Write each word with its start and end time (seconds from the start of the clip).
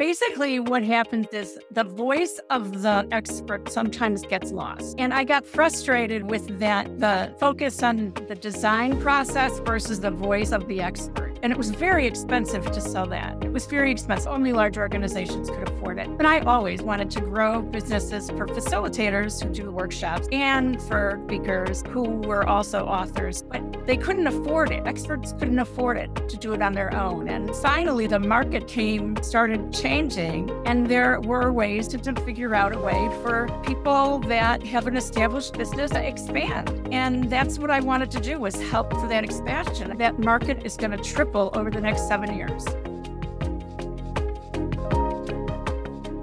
basically 0.00 0.58
what 0.58 0.82
happens 0.82 1.26
is 1.30 1.58
the 1.72 1.84
voice 1.84 2.40
of 2.48 2.80
the 2.80 3.06
expert 3.12 3.68
sometimes 3.68 4.22
gets 4.22 4.50
lost. 4.50 4.96
And 4.98 5.12
I 5.12 5.24
got 5.24 5.44
frustrated 5.44 6.30
with 6.30 6.58
that 6.58 6.98
the 6.98 7.34
focus 7.38 7.82
on 7.82 8.14
the 8.26 8.34
design 8.34 8.98
process 9.02 9.58
versus 9.58 10.00
the 10.00 10.10
voice 10.10 10.52
of 10.52 10.66
the 10.68 10.80
expert. 10.80 11.29
And 11.42 11.52
it 11.52 11.56
was 11.56 11.70
very 11.70 12.06
expensive 12.06 12.70
to 12.70 12.80
sell 12.80 13.06
that. 13.06 13.42
It 13.42 13.50
was 13.50 13.64
very 13.64 13.90
expensive. 13.90 14.30
Only 14.30 14.52
large 14.52 14.76
organizations 14.76 15.48
could 15.48 15.68
afford 15.68 15.98
it. 15.98 16.06
And 16.06 16.26
I 16.26 16.40
always 16.40 16.82
wanted 16.82 17.10
to 17.12 17.20
grow 17.20 17.62
businesses 17.62 18.28
for 18.30 18.46
facilitators 18.46 19.42
who 19.42 19.48
do 19.50 19.70
workshops 19.70 20.28
and 20.32 20.80
for 20.82 21.18
speakers 21.26 21.82
who 21.88 22.02
were 22.02 22.46
also 22.46 22.84
authors, 22.84 23.42
but 23.42 23.86
they 23.86 23.96
couldn't 23.96 24.26
afford 24.26 24.70
it. 24.70 24.86
Experts 24.86 25.32
couldn't 25.32 25.58
afford 25.58 25.96
it 25.96 26.14
to 26.28 26.36
do 26.36 26.52
it 26.52 26.60
on 26.60 26.74
their 26.74 26.94
own. 26.94 27.28
And 27.28 27.54
finally, 27.56 28.06
the 28.06 28.18
market 28.18 28.68
came, 28.68 29.16
started 29.22 29.72
changing, 29.72 30.50
and 30.66 30.86
there 30.86 31.20
were 31.20 31.52
ways 31.52 31.88
to, 31.88 31.98
to 31.98 32.14
figure 32.22 32.54
out 32.54 32.74
a 32.74 32.78
way 32.78 33.08
for 33.22 33.48
people 33.64 34.18
that 34.20 34.62
have 34.66 34.86
an 34.86 34.96
established 34.96 35.54
business 35.56 35.90
to 35.92 36.06
expand. 36.06 36.88
And 36.92 37.30
that's 37.30 37.58
what 37.58 37.70
I 37.70 37.80
wanted 37.80 38.10
to 38.10 38.20
do 38.20 38.38
was 38.38 38.54
help 38.70 38.92
for 38.92 39.08
that 39.08 39.24
expansion. 39.24 39.96
That 39.96 40.18
market 40.18 40.66
is 40.66 40.76
going 40.76 40.90
to 40.90 40.98
triple 40.98 41.29
triple 41.30 41.50
over 41.54 41.70
the 41.70 41.80
next 41.80 42.08
seven 42.08 42.34
years. 42.34 42.64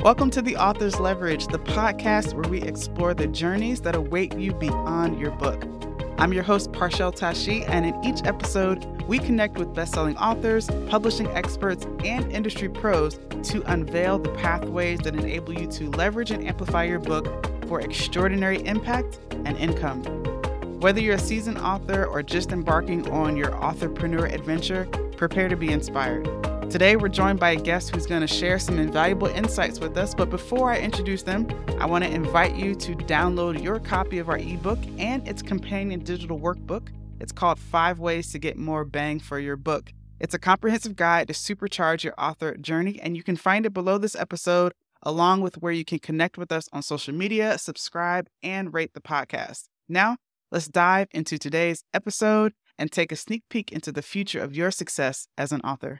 Welcome 0.03 0.29
to 0.31 0.41
The 0.41 0.57
Author's 0.57 0.99
Leverage, 0.99 1.47
the 1.47 1.59
podcast 1.59 2.33
where 2.33 2.49
we 2.49 2.61
explore 2.61 3.13
the 3.13 3.27
journeys 3.27 3.79
that 3.81 3.95
await 3.95 4.37
you 4.37 4.53
beyond 4.53 5.17
your 5.17 5.31
book. 5.31 5.63
I'm 6.17 6.33
your 6.33 6.43
host, 6.43 6.73
Parshell 6.73 7.13
Tashi, 7.13 7.63
and 7.65 7.85
in 7.85 8.03
each 8.03 8.25
episode, 8.25 8.83
we 9.03 9.17
connect 9.17 9.57
with 9.57 9.73
best-selling 9.73 10.17
authors, 10.17 10.69
publishing 10.89 11.27
experts, 11.27 11.85
and 12.03 12.29
industry 12.29 12.67
pros 12.67 13.17
to 13.43 13.63
unveil 13.71 14.19
the 14.19 14.31
pathways 14.31 14.99
that 15.01 15.15
enable 15.15 15.53
you 15.53 15.67
to 15.67 15.89
leverage 15.91 16.31
and 16.31 16.45
amplify 16.45 16.83
your 16.83 16.99
book 16.99 17.47
for 17.67 17.79
extraordinary 17.79 18.59
impact 18.65 19.19
and 19.45 19.55
income. 19.57 20.26
Whether 20.79 21.01
you're 21.01 21.15
a 21.15 21.19
seasoned 21.19 21.57
author 21.57 22.05
or 22.05 22.21
just 22.21 22.51
embarking 22.51 23.09
on 23.09 23.35
your 23.35 23.49
authorpreneur 23.49 24.31
adventure, 24.31 24.85
prepare 25.17 25.49
to 25.49 25.55
be 25.55 25.71
inspired. 25.71 26.25
Today, 26.69 26.95
we're 26.95 27.07
joined 27.07 27.39
by 27.39 27.49
a 27.49 27.55
guest 27.55 27.89
who's 27.89 28.05
going 28.05 28.21
to 28.21 28.27
share 28.27 28.59
some 28.59 28.77
invaluable 28.77 29.25
insights 29.25 29.79
with 29.79 29.97
us. 29.97 30.13
But 30.13 30.29
before 30.29 30.71
I 30.71 30.77
introduce 30.77 31.23
them, 31.23 31.47
I 31.79 31.87
want 31.87 32.03
to 32.03 32.11
invite 32.11 32.55
you 32.55 32.75
to 32.75 32.91
download 32.95 33.63
your 33.63 33.79
copy 33.79 34.19
of 34.19 34.29
our 34.29 34.37
ebook 34.37 34.77
and 34.99 35.27
its 35.27 35.41
companion 35.41 36.01
digital 36.01 36.39
workbook. 36.39 36.89
It's 37.19 37.31
called 37.31 37.57
Five 37.57 37.97
Ways 37.97 38.31
to 38.33 38.37
Get 38.37 38.55
More 38.55 38.85
Bang 38.85 39.19
for 39.19 39.39
Your 39.39 39.55
Book. 39.55 39.91
It's 40.19 40.35
a 40.35 40.39
comprehensive 40.39 40.95
guide 40.95 41.27
to 41.29 41.33
supercharge 41.33 42.03
your 42.03 42.13
author 42.19 42.55
journey, 42.55 42.99
and 43.01 43.17
you 43.17 43.23
can 43.23 43.35
find 43.35 43.65
it 43.65 43.73
below 43.73 43.97
this 43.97 44.15
episode, 44.15 44.73
along 45.01 45.41
with 45.41 45.57
where 45.57 45.73
you 45.73 45.83
can 45.83 45.97
connect 45.97 46.37
with 46.37 46.51
us 46.51 46.69
on 46.71 46.83
social 46.83 47.15
media, 47.15 47.57
subscribe, 47.57 48.27
and 48.43 48.75
rate 48.75 48.93
the 48.93 49.01
podcast. 49.01 49.69
Now, 49.89 50.17
Let's 50.49 50.69
dive 50.69 51.09
into 51.11 51.37
today's 51.37 51.83
episode 51.93 52.53
and 52.79 52.89
take 52.89 53.11
a 53.11 53.17
sneak 53.17 53.43
peek 53.49 53.69
into 53.73 53.91
the 53.91 54.01
future 54.01 54.39
of 54.39 54.55
your 54.55 54.71
success 54.71 55.27
as 55.37 55.51
an 55.51 55.59
author. 55.59 55.99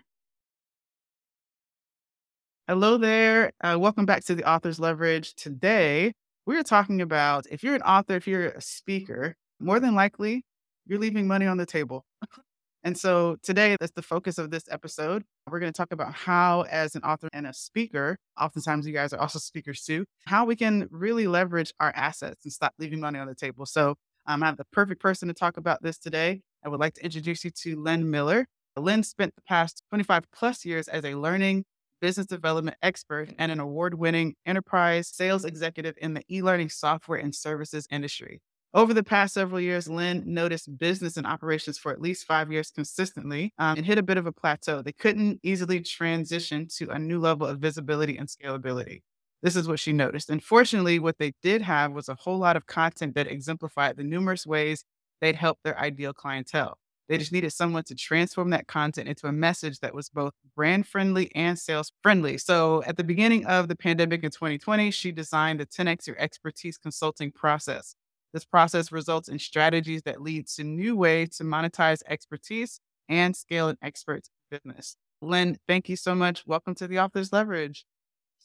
Hello 2.65 2.97
there. 2.97 3.51
Uh, 3.61 3.75
welcome 3.77 4.05
back 4.05 4.23
to 4.23 4.35
the 4.35 4.49
Author's 4.49 4.79
Leverage. 4.79 5.35
Today, 5.35 6.13
we're 6.45 6.63
talking 6.63 7.01
about 7.01 7.45
if 7.51 7.61
you're 7.61 7.75
an 7.75 7.81
author, 7.81 8.15
if 8.15 8.25
you're 8.25 8.47
a 8.47 8.61
speaker, 8.61 9.35
more 9.59 9.81
than 9.81 9.95
likely 9.95 10.45
you're 10.85 10.99
leaving 10.99 11.27
money 11.27 11.45
on 11.45 11.57
the 11.57 11.65
table. 11.65 12.05
and 12.85 12.97
so 12.97 13.35
today, 13.43 13.75
that's 13.81 13.91
the 13.97 14.01
focus 14.01 14.37
of 14.37 14.49
this 14.49 14.63
episode. 14.71 15.23
We're 15.51 15.59
going 15.59 15.73
to 15.73 15.77
talk 15.77 15.91
about 15.91 16.13
how, 16.13 16.61
as 16.69 16.95
an 16.95 17.03
author 17.03 17.27
and 17.33 17.47
a 17.47 17.53
speaker, 17.53 18.17
oftentimes 18.39 18.87
you 18.87 18.93
guys 18.93 19.11
are 19.11 19.19
also 19.19 19.39
speakers 19.39 19.83
too, 19.83 20.05
how 20.25 20.45
we 20.45 20.55
can 20.55 20.87
really 20.89 21.27
leverage 21.27 21.73
our 21.81 21.91
assets 21.93 22.45
and 22.45 22.53
stop 22.53 22.73
leaving 22.79 23.01
money 23.01 23.19
on 23.19 23.27
the 23.27 23.35
table. 23.35 23.65
So, 23.65 23.95
um, 24.27 24.43
I 24.43 24.47
have 24.47 24.57
the 24.57 24.65
perfect 24.65 25.01
person 25.01 25.27
to 25.29 25.33
talk 25.33 25.57
about 25.57 25.81
this 25.81 25.97
today. 25.97 26.41
I 26.63 26.69
would 26.69 26.79
like 26.79 26.93
to 26.95 27.03
introduce 27.03 27.43
you 27.43 27.51
to 27.63 27.81
Lynn 27.81 28.09
Miller. 28.09 28.45
Lynn 28.75 29.03
spent 29.03 29.35
the 29.35 29.41
past 29.41 29.81
25 29.89 30.25
plus 30.31 30.65
years 30.65 30.87
as 30.87 31.03
a 31.03 31.15
learning 31.15 31.63
business 31.99 32.27
development 32.27 32.77
expert 32.83 33.29
and 33.39 33.51
an 33.51 33.59
award 33.59 33.95
winning 33.95 34.35
enterprise 34.45 35.07
sales 35.07 35.45
executive 35.45 35.95
in 35.99 36.13
the 36.13 36.21
e 36.29 36.43
learning 36.43 36.69
software 36.69 37.19
and 37.19 37.33
services 37.33 37.87
industry. 37.89 38.41
Over 38.73 38.93
the 38.93 39.03
past 39.03 39.33
several 39.33 39.61
years, 39.61 39.87
Lynn 39.87 40.23
noticed 40.25 40.77
business 40.77 41.17
and 41.17 41.25
operations 41.25 41.77
for 41.77 41.91
at 41.91 42.01
least 42.01 42.25
five 42.25 42.51
years 42.51 42.69
consistently 42.69 43.53
um, 43.57 43.77
and 43.77 43.85
hit 43.85 43.97
a 43.97 44.03
bit 44.03 44.17
of 44.17 44.27
a 44.27 44.31
plateau. 44.31 44.81
They 44.81 44.91
couldn't 44.91 45.39
easily 45.41 45.79
transition 45.79 46.67
to 46.77 46.89
a 46.89 46.99
new 46.99 47.19
level 47.19 47.47
of 47.47 47.59
visibility 47.59 48.17
and 48.17 48.27
scalability. 48.27 49.01
This 49.43 49.55
is 49.55 49.67
what 49.67 49.79
she 49.79 49.93
noticed. 49.93 50.29
Unfortunately, 50.29 50.99
what 50.99 51.19
they 51.19 51.33
did 51.43 51.61
have 51.61 51.91
was 51.91 52.09
a 52.09 52.15
whole 52.15 52.39
lot 52.39 52.57
of 52.57 52.65
content 52.65 53.15
that 53.15 53.27
exemplified 53.27 53.95
the 53.95 54.03
numerous 54.03 54.47
ways 54.47 54.83
they'd 55.21 55.35
help 55.35 55.59
their 55.63 55.77
ideal 55.79 56.13
clientele. 56.13 56.77
They 57.07 57.17
just 57.17 57.31
needed 57.31 57.53
someone 57.53 57.83
to 57.83 57.95
transform 57.95 58.49
that 58.49 58.67
content 58.67 59.07
into 59.07 59.27
a 59.27 59.31
message 59.31 59.79
that 59.79 59.95
was 59.95 60.09
both 60.09 60.33
brand 60.55 60.87
friendly 60.87 61.33
and 61.35 61.57
sales 61.57 61.91
friendly. 62.03 62.37
So, 62.37 62.83
at 62.85 62.97
the 62.97 63.03
beginning 63.03 63.45
of 63.45 63.69
the 63.69 63.77
pandemic 63.77 64.23
in 64.23 64.31
2020, 64.31 64.91
she 64.91 65.11
designed 65.13 65.61
the 65.61 65.65
10x 65.65 66.07
Your 66.07 66.19
Expertise 66.19 66.77
consulting 66.77 67.31
process. 67.31 67.95
This 68.33 68.43
process 68.43 68.91
results 68.91 69.29
in 69.29 69.39
strategies 69.39 70.01
that 70.03 70.21
lead 70.21 70.47
to 70.47 70.63
new 70.65 70.97
ways 70.97 71.37
to 71.37 71.45
monetize 71.45 72.01
expertise 72.07 72.81
and 73.07 73.35
scale 73.35 73.69
an 73.69 73.77
expert's 73.81 74.29
business. 74.51 74.97
Lynn, 75.21 75.57
thank 75.67 75.87
you 75.87 75.95
so 75.95 76.13
much. 76.13 76.45
Welcome 76.45 76.75
to 76.75 76.87
the 76.87 76.99
Author's 76.99 77.31
Leverage. 77.31 77.85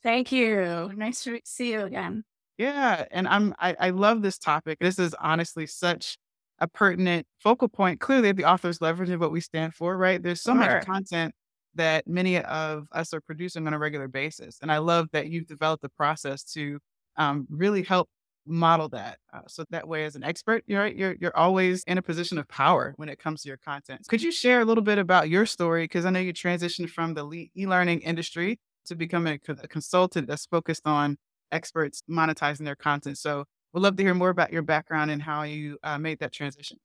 Thank 0.02 0.32
you. 0.32 0.90
Nice 0.96 1.24
to 1.24 1.40
see 1.44 1.72
you 1.72 1.82
again. 1.82 2.24
Yeah, 2.58 3.04
and 3.10 3.26
I'm 3.28 3.54
I, 3.58 3.76
I 3.78 3.90
love 3.90 4.22
this 4.22 4.38
topic. 4.38 4.78
This 4.80 4.98
is 4.98 5.14
honestly 5.14 5.66
such 5.66 6.18
a 6.58 6.68
pertinent 6.68 7.26
focal 7.40 7.68
point. 7.68 8.00
Clearly, 8.00 8.32
the 8.32 8.44
author's 8.44 8.78
leveraging 8.78 9.18
what 9.18 9.32
we 9.32 9.40
stand 9.40 9.74
for, 9.74 9.96
right? 9.96 10.22
There's 10.22 10.42
so 10.42 10.52
sure. 10.52 10.60
much 10.60 10.86
content 10.86 11.34
that 11.74 12.06
many 12.06 12.38
of 12.38 12.86
us 12.92 13.14
are 13.14 13.20
producing 13.20 13.66
on 13.66 13.74
a 13.74 13.78
regular 13.78 14.08
basis, 14.08 14.58
and 14.60 14.70
I 14.70 14.78
love 14.78 15.08
that 15.12 15.28
you've 15.28 15.46
developed 15.46 15.82
the 15.82 15.88
process 15.88 16.44
to 16.52 16.78
um, 17.16 17.46
really 17.48 17.82
help 17.82 18.08
model 18.46 18.88
that. 18.90 19.18
Uh, 19.32 19.40
so 19.46 19.64
that 19.70 19.88
way, 19.88 20.04
as 20.04 20.14
an 20.14 20.24
expert, 20.24 20.62
you're 20.66 20.82
right, 20.82 20.94
you're 20.94 21.14
you're 21.20 21.36
always 21.36 21.84
in 21.84 21.96
a 21.96 22.02
position 22.02 22.38
of 22.38 22.46
power 22.48 22.92
when 22.96 23.08
it 23.08 23.18
comes 23.18 23.42
to 23.42 23.48
your 23.48 23.58
content. 23.58 24.06
Could 24.08 24.22
you 24.22 24.32
share 24.32 24.60
a 24.60 24.64
little 24.64 24.84
bit 24.84 24.98
about 24.98 25.30
your 25.30 25.46
story? 25.46 25.84
Because 25.84 26.04
I 26.04 26.10
know 26.10 26.20
you 26.20 26.32
transitioned 26.32 26.90
from 26.90 27.14
the 27.14 27.48
e-learning 27.56 28.00
industry 28.00 28.58
to 28.86 28.94
become 28.94 29.26
a, 29.26 29.38
a 29.48 29.68
consultant 29.68 30.28
that's 30.28 30.46
focused 30.46 30.86
on 30.86 31.16
experts 31.50 32.02
monetizing 32.10 32.64
their 32.64 32.76
content. 32.76 33.18
So 33.18 33.44
we'd 33.72 33.80
love 33.80 33.96
to 33.96 34.02
hear 34.02 34.14
more 34.14 34.30
about 34.30 34.52
your 34.52 34.62
background 34.62 35.10
and 35.10 35.22
how 35.22 35.42
you 35.42 35.78
uh, 35.82 35.98
made 35.98 36.18
that 36.20 36.32
transition. 36.32 36.78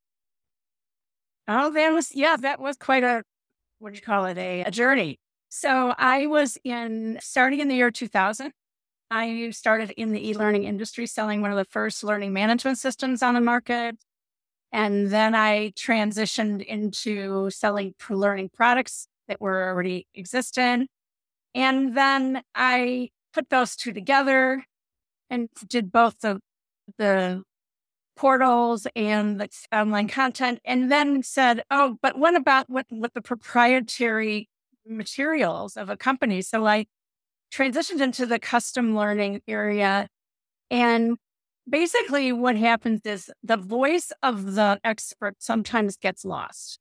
Oh, 1.47 1.71
that 1.71 1.89
was, 1.91 2.13
yeah, 2.13 2.35
that 2.37 2.59
was 2.59 2.75
quite 2.77 3.03
a, 3.03 3.23
what 3.79 3.93
do 3.93 3.95
you 3.95 4.01
call 4.01 4.25
it, 4.25 4.37
a, 4.37 4.61
a 4.61 4.71
journey. 4.71 5.19
So 5.49 5.93
I 5.97 6.27
was 6.27 6.57
in, 6.63 7.19
starting 7.21 7.59
in 7.59 7.69
the 7.69 7.75
year 7.75 7.89
2000, 7.89 8.51
I 9.09 9.49
started 9.51 9.91
in 9.91 10.11
the 10.11 10.29
e 10.29 10.33
learning 10.33 10.65
industry 10.65 11.07
selling 11.07 11.41
one 11.41 11.51
of 11.51 11.57
the 11.57 11.65
first 11.65 12.03
learning 12.03 12.33
management 12.33 12.77
systems 12.77 13.23
on 13.23 13.33
the 13.33 13.41
market. 13.41 13.95
And 14.73 15.09
then 15.09 15.33
I 15.33 15.71
transitioned 15.77 16.65
into 16.65 17.49
selling 17.49 17.95
learning 18.09 18.49
products 18.53 19.07
that 19.29 19.39
were 19.39 19.69
already 19.69 20.07
existent. 20.13 20.89
And 21.57 21.97
then 21.97 22.43
I 22.53 23.09
put 23.33 23.49
those 23.49 23.75
two 23.75 23.91
together 23.91 24.63
and 25.27 25.49
did 25.67 25.91
both 25.91 26.19
the 26.19 26.39
the 26.99 27.41
portals 28.15 28.85
and 28.95 29.41
the 29.41 29.49
online 29.71 30.07
content 30.07 30.59
and 30.63 30.91
then 30.91 31.23
said, 31.23 31.63
oh, 31.71 31.97
but 32.01 32.17
what 32.17 32.35
about 32.35 32.69
what, 32.69 32.85
what 32.89 33.15
the 33.15 33.21
proprietary 33.21 34.47
materials 34.87 35.75
of 35.75 35.89
a 35.89 35.97
company? 35.97 36.43
So 36.43 36.67
I 36.67 36.85
transitioned 37.51 38.01
into 38.01 38.27
the 38.27 38.39
custom 38.39 38.95
learning 38.95 39.41
area. 39.47 40.09
And 40.69 41.17
basically 41.67 42.31
what 42.31 42.55
happens 42.55 43.01
is 43.03 43.31
the 43.41 43.57
voice 43.57 44.11
of 44.21 44.53
the 44.53 44.79
expert 44.83 45.37
sometimes 45.39 45.97
gets 45.97 46.23
lost. 46.23 46.79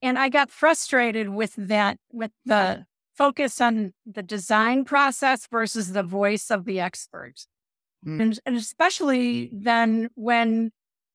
And 0.00 0.18
I 0.18 0.30
got 0.30 0.50
frustrated 0.50 1.28
with 1.28 1.54
that, 1.56 1.98
with 2.10 2.32
the 2.46 2.86
focus 3.16 3.60
on 3.60 3.92
the 4.04 4.22
design 4.22 4.84
process 4.84 5.46
versus 5.50 5.92
the 5.92 6.02
voice 6.02 6.50
of 6.50 6.64
the 6.64 6.80
expert. 6.80 7.34
Mm. 8.06 8.20
And, 8.20 8.40
and 8.46 8.56
especially 8.56 9.50
then 9.52 10.10
when 10.14 10.70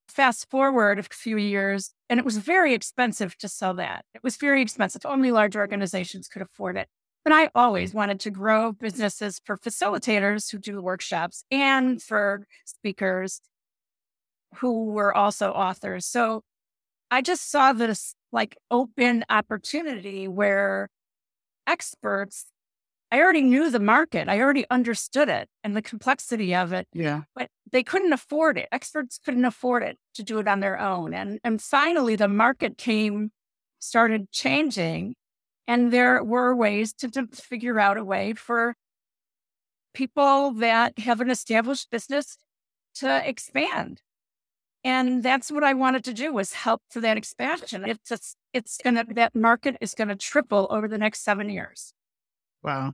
fast 0.08 0.50
forward 0.50 1.00
a 1.00 1.04
few 1.04 1.38
years, 1.38 1.92
and 2.10 2.20
it 2.20 2.26
was 2.26 2.38
very 2.38 2.74
expensive 2.74 3.38
to 3.38 3.48
sell 3.48 3.74
that. 3.76 4.04
It 4.14 4.24
was 4.24 4.36
very 4.36 4.62
expensive. 4.62 5.06
Only 5.06 5.32
large 5.32 5.56
organizations 5.56 6.28
could 6.28 6.42
afford 6.42 6.78
it. 6.78 6.88
But 7.24 7.34
I 7.34 7.50
always 7.54 7.94
wanted 7.94 8.20
to 8.22 8.32
grow 8.32 8.72
businesses 8.72 9.40
for 9.46 9.56
facilitators 9.56 10.52
who 10.52 10.58
do 10.58 10.82
workshops 10.82 11.46
and 11.52 12.02
for 12.02 12.46
speakers 12.66 13.42
who 14.56 14.86
were 14.86 15.16
also 15.16 15.52
authors. 15.52 16.06
So 16.06 16.42
I 17.12 17.22
just 17.22 17.50
saw 17.50 17.74
this 17.74 18.16
like 18.32 18.58
open 18.72 19.24
opportunity 19.30 20.28
where 20.28 20.90
experts 21.72 22.46
I 23.12 23.20
already 23.20 23.42
knew 23.42 23.70
the 23.70 23.80
market. 23.80 24.30
I 24.30 24.40
already 24.40 24.66
understood 24.72 25.28
it 25.28 25.50
and 25.66 25.76
the 25.76 25.82
complexity 25.82 26.56
of 26.56 26.72
it. 26.72 26.88
Yeah. 26.94 27.24
But 27.36 27.50
they 27.70 27.84
couldn't 27.84 28.14
afford 28.14 28.58
it. 28.58 28.70
Experts 28.72 29.20
couldn't 29.24 29.44
afford 29.44 29.84
it 29.84 29.98
to 30.16 30.24
do 30.24 30.40
it 30.40 30.48
on 30.48 30.62
their 30.62 30.80
own. 30.80 31.14
And 31.14 31.40
and 31.44 31.62
finally 31.62 32.16
the 32.16 32.30
market 32.30 32.78
came, 32.78 33.32
started 33.80 34.32
changing. 34.32 35.16
And 35.68 35.92
there 35.92 36.24
were 36.24 36.56
ways 36.56 36.94
to, 36.96 37.10
to 37.12 37.28
figure 37.28 37.80
out 37.80 37.98
a 37.98 38.04
way 38.04 38.34
for 38.34 38.76
people 39.94 40.52
that 40.54 40.98
have 41.00 41.20
an 41.20 41.30
established 41.30 41.92
business 41.92 42.38
to 42.96 43.28
expand. 43.28 44.02
And 44.84 45.22
that's 45.22 45.52
what 45.52 45.64
I 45.64 45.74
wanted 45.74 46.04
to 46.06 46.14
do 46.14 46.34
was 46.34 46.54
help 46.54 46.82
for 46.90 47.02
that 47.02 47.18
expansion. 47.18 47.86
It's 47.86 48.10
just, 48.10 48.36
it's 48.52 48.78
gonna 48.84 49.06
that 49.14 49.36
market 49.36 49.78
is 49.80 49.94
gonna 49.94 50.16
triple 50.16 50.68
over 50.72 50.88
the 50.88 50.98
next 50.98 51.24
seven 51.24 51.50
years. 51.50 51.94
Wow. 52.64 52.94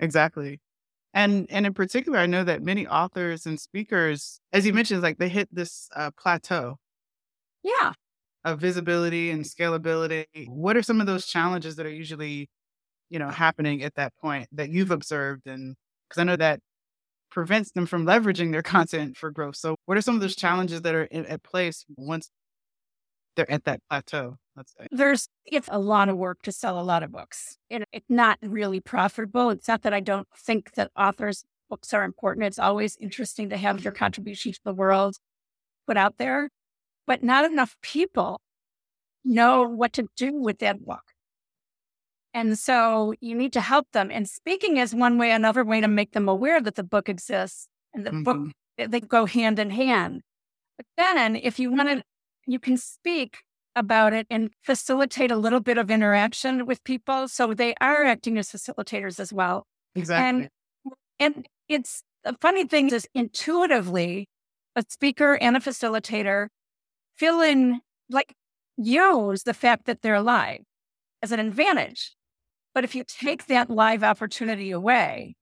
Exactly. 0.00 0.60
And 1.12 1.46
and 1.50 1.66
in 1.66 1.74
particular, 1.74 2.18
I 2.18 2.26
know 2.26 2.44
that 2.44 2.62
many 2.62 2.86
authors 2.86 3.46
and 3.46 3.58
speakers, 3.60 4.40
as 4.52 4.66
you 4.66 4.72
mentioned, 4.72 5.02
like 5.02 5.18
they 5.18 5.28
hit 5.28 5.48
this 5.52 5.88
uh, 5.94 6.10
plateau. 6.18 6.76
Yeah. 7.62 7.92
Of 8.44 8.60
visibility 8.60 9.30
and 9.30 9.44
scalability. 9.44 10.26
What 10.48 10.76
are 10.76 10.82
some 10.82 11.00
of 11.00 11.06
those 11.06 11.26
challenges 11.26 11.76
that 11.76 11.86
are 11.86 11.90
usually, 11.90 12.50
you 13.10 13.18
know, 13.18 13.30
happening 13.30 13.82
at 13.82 13.94
that 13.94 14.12
point 14.20 14.48
that 14.52 14.70
you've 14.70 14.90
observed? 14.90 15.46
And 15.46 15.76
because 16.08 16.20
I 16.20 16.24
know 16.24 16.36
that 16.36 16.60
prevents 17.34 17.72
them 17.72 17.84
from 17.84 18.06
leveraging 18.06 18.52
their 18.52 18.62
content 18.62 19.16
for 19.16 19.30
growth. 19.30 19.56
So, 19.56 19.76
what 19.84 19.98
are 19.98 20.00
some 20.00 20.14
of 20.14 20.20
those 20.20 20.36
challenges 20.36 20.82
that 20.82 20.94
are 20.94 21.04
in, 21.04 21.26
at 21.26 21.42
place 21.42 21.84
once 21.96 22.30
they're 23.36 23.50
at 23.50 23.64
that 23.64 23.80
plateau? 23.90 24.38
Let's 24.56 24.72
say 24.78 24.86
there's 24.92 25.28
it's 25.44 25.68
a 25.70 25.80
lot 25.80 26.08
of 26.08 26.16
work 26.16 26.40
to 26.42 26.52
sell 26.52 26.80
a 26.80 26.82
lot 26.82 27.02
of 27.02 27.10
books. 27.10 27.58
It, 27.68 27.86
it's 27.92 28.08
not 28.08 28.38
really 28.40 28.80
profitable. 28.80 29.50
It's 29.50 29.66
not 29.66 29.82
that 29.82 29.92
I 29.92 30.00
don't 30.00 30.28
think 30.36 30.74
that 30.74 30.92
authors' 30.96 31.44
books 31.68 31.92
are 31.92 32.04
important. 32.04 32.46
It's 32.46 32.58
always 32.58 32.96
interesting 33.00 33.50
to 33.50 33.56
have 33.56 33.82
your 33.82 33.92
mm-hmm. 33.92 33.98
contribution 33.98 34.52
to 34.52 34.60
the 34.64 34.72
world 34.72 35.16
put 35.86 35.96
out 35.96 36.18
there, 36.18 36.50
but 37.06 37.24
not 37.24 37.44
enough 37.44 37.76
people 37.82 38.40
know 39.24 39.64
what 39.64 39.92
to 39.94 40.06
do 40.16 40.32
with 40.34 40.60
that 40.60 40.84
book. 40.84 41.02
And 42.34 42.58
so 42.58 43.14
you 43.20 43.34
need 43.36 43.52
to 43.52 43.60
help 43.60 43.86
them. 43.92 44.10
And 44.10 44.28
speaking 44.28 44.76
is 44.76 44.92
one 44.92 45.18
way, 45.18 45.30
another 45.30 45.64
way 45.64 45.80
to 45.80 45.86
make 45.88 46.12
them 46.12 46.28
aware 46.28 46.60
that 46.60 46.74
the 46.74 46.82
book 46.82 47.08
exists 47.08 47.68
and 47.94 48.04
the 48.04 48.10
mm-hmm. 48.10 48.22
book, 48.24 48.52
they 48.76 49.00
go 49.00 49.24
hand 49.24 49.60
in 49.60 49.70
hand. 49.70 50.22
But 50.76 50.86
then 50.96 51.36
if 51.36 51.60
you 51.60 51.70
want 51.70 51.88
to, 51.88 52.02
you 52.46 52.58
can 52.58 52.76
speak 52.76 53.38
about 53.76 54.12
it 54.12 54.26
and 54.30 54.50
facilitate 54.60 55.30
a 55.30 55.36
little 55.36 55.60
bit 55.60 55.78
of 55.78 55.92
interaction 55.92 56.66
with 56.66 56.82
people. 56.82 57.28
So 57.28 57.54
they 57.54 57.74
are 57.80 58.04
acting 58.04 58.36
as 58.36 58.50
facilitators 58.50 59.20
as 59.20 59.32
well. 59.32 59.66
Exactly. 59.94 60.50
And, 61.20 61.34
and 61.36 61.48
it's 61.68 62.02
the 62.24 62.36
funny 62.40 62.64
thing 62.66 62.90
is 62.90 63.06
intuitively, 63.14 64.28
a 64.74 64.82
speaker 64.88 65.34
and 65.34 65.56
a 65.56 65.60
facilitator 65.60 66.48
feel 67.16 67.40
in 67.40 67.80
like 68.10 68.34
use 68.76 69.44
the 69.44 69.54
fact 69.54 69.86
that 69.86 70.02
they're 70.02 70.14
alive 70.16 70.62
as 71.22 71.30
an 71.30 71.38
advantage. 71.38 72.12
But 72.74 72.84
if 72.84 72.94
you 72.94 73.04
take 73.06 73.46
that 73.46 73.70
live 73.70 74.02
opportunity 74.02 74.72
away, 74.72 75.36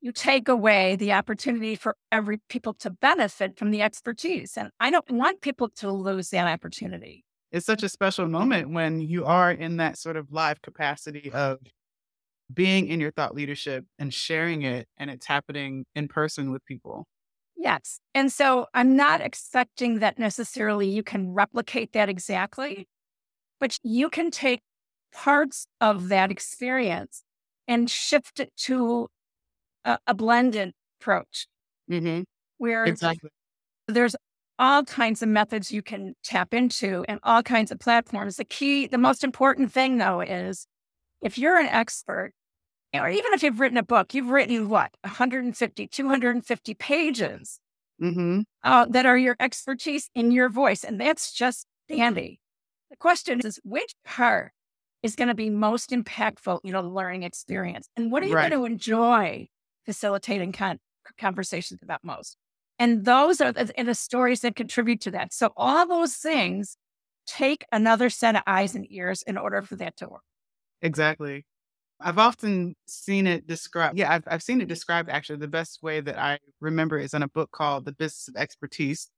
you 0.00 0.12
take 0.12 0.48
away 0.48 0.94
the 0.94 1.12
opportunity 1.12 1.74
for 1.74 1.96
every 2.12 2.40
people 2.48 2.72
to 2.74 2.90
benefit 2.90 3.58
from 3.58 3.72
the 3.72 3.82
expertise. 3.82 4.56
And 4.56 4.70
I 4.78 4.90
don't 4.90 5.10
want 5.10 5.40
people 5.40 5.68
to 5.76 5.90
lose 5.90 6.30
that 6.30 6.46
opportunity. 6.46 7.24
It's 7.50 7.66
such 7.66 7.82
a 7.82 7.88
special 7.88 8.28
moment 8.28 8.70
when 8.70 9.00
you 9.00 9.24
are 9.24 9.50
in 9.50 9.78
that 9.78 9.98
sort 9.98 10.16
of 10.16 10.30
live 10.30 10.62
capacity 10.62 11.32
of 11.32 11.58
being 12.52 12.86
in 12.86 13.00
your 13.00 13.10
thought 13.10 13.34
leadership 13.34 13.84
and 13.98 14.14
sharing 14.14 14.62
it, 14.62 14.86
and 14.96 15.10
it's 15.10 15.26
happening 15.26 15.84
in 15.94 16.08
person 16.08 16.52
with 16.52 16.64
people. 16.64 17.06
Yes. 17.56 18.00
And 18.14 18.30
so 18.30 18.66
I'm 18.72 18.94
not 18.94 19.20
expecting 19.20 19.98
that 19.98 20.18
necessarily 20.18 20.88
you 20.88 21.02
can 21.02 21.34
replicate 21.34 21.92
that 21.92 22.08
exactly, 22.08 22.86
but 23.58 23.78
you 23.82 24.08
can 24.08 24.30
take 24.30 24.60
parts 25.12 25.66
of 25.80 26.08
that 26.08 26.30
experience 26.30 27.22
and 27.66 27.90
shift 27.90 28.40
it 28.40 28.52
to 28.56 29.08
a, 29.84 29.98
a 30.06 30.14
blended 30.14 30.72
approach 31.00 31.46
mm-hmm. 31.90 32.22
where 32.58 32.84
exactly. 32.84 33.30
there's 33.86 34.16
all 34.58 34.82
kinds 34.84 35.22
of 35.22 35.28
methods 35.28 35.70
you 35.70 35.82
can 35.82 36.14
tap 36.24 36.52
into 36.52 37.04
and 37.08 37.20
all 37.22 37.42
kinds 37.42 37.70
of 37.70 37.78
platforms. 37.78 38.36
The 38.36 38.44
key, 38.44 38.86
the 38.86 38.98
most 38.98 39.22
important 39.22 39.72
thing 39.72 39.98
though 39.98 40.20
is 40.20 40.66
if 41.20 41.38
you're 41.38 41.58
an 41.58 41.66
expert, 41.66 42.32
or 42.94 43.08
even 43.08 43.34
if 43.34 43.42
you've 43.42 43.60
written 43.60 43.78
a 43.78 43.82
book, 43.82 44.14
you've 44.14 44.30
written 44.30 44.68
what, 44.68 44.90
150, 45.02 45.86
250 45.88 46.74
pages 46.74 47.60
mm-hmm. 48.02 48.40
uh, 48.64 48.86
that 48.86 49.06
are 49.06 49.18
your 49.18 49.36
expertise 49.38 50.10
in 50.14 50.30
your 50.30 50.48
voice. 50.48 50.84
And 50.84 51.00
that's 51.00 51.32
just 51.32 51.66
dandy. 51.88 52.40
The 52.90 52.96
question 52.96 53.40
is, 53.44 53.60
which 53.62 53.94
part 54.04 54.52
is 55.02 55.14
going 55.14 55.28
to 55.28 55.34
be 55.34 55.50
most 55.50 55.90
impactful, 55.90 56.60
you 56.64 56.72
know, 56.72 56.82
the 56.82 56.88
learning 56.88 57.22
experience. 57.22 57.88
And 57.96 58.10
what 58.10 58.22
are 58.22 58.26
you 58.26 58.34
right. 58.34 58.50
going 58.50 58.60
to 58.60 58.66
enjoy 58.66 59.48
facilitating 59.86 60.52
con- 60.52 60.80
conversations 61.18 61.80
about 61.82 62.02
most? 62.02 62.36
And 62.78 63.04
those 63.04 63.40
are 63.40 63.52
the, 63.52 63.72
and 63.76 63.88
the 63.88 63.94
stories 63.94 64.40
that 64.40 64.56
contribute 64.56 65.00
to 65.02 65.10
that. 65.12 65.32
So 65.32 65.52
all 65.56 65.86
those 65.86 66.14
things 66.14 66.76
take 67.26 67.64
another 67.72 68.08
set 68.10 68.36
of 68.36 68.42
eyes 68.46 68.74
and 68.74 68.86
ears 68.90 69.22
in 69.22 69.36
order 69.36 69.62
for 69.62 69.76
that 69.76 69.96
to 69.98 70.08
work. 70.08 70.22
Exactly. 70.82 71.44
I've 72.00 72.18
often 72.18 72.76
seen 72.86 73.26
it 73.26 73.46
described. 73.46 73.98
Yeah, 73.98 74.12
I've, 74.12 74.24
I've 74.28 74.42
seen 74.42 74.60
it 74.60 74.68
described 74.68 75.10
actually. 75.10 75.38
The 75.38 75.48
best 75.48 75.82
way 75.82 76.00
that 76.00 76.16
I 76.18 76.38
remember 76.60 76.98
is 76.98 77.12
in 77.12 77.22
a 77.22 77.28
book 77.28 77.50
called 77.50 77.84
The 77.84 77.92
Business 77.92 78.28
of 78.28 78.36
Expertise. 78.36 79.08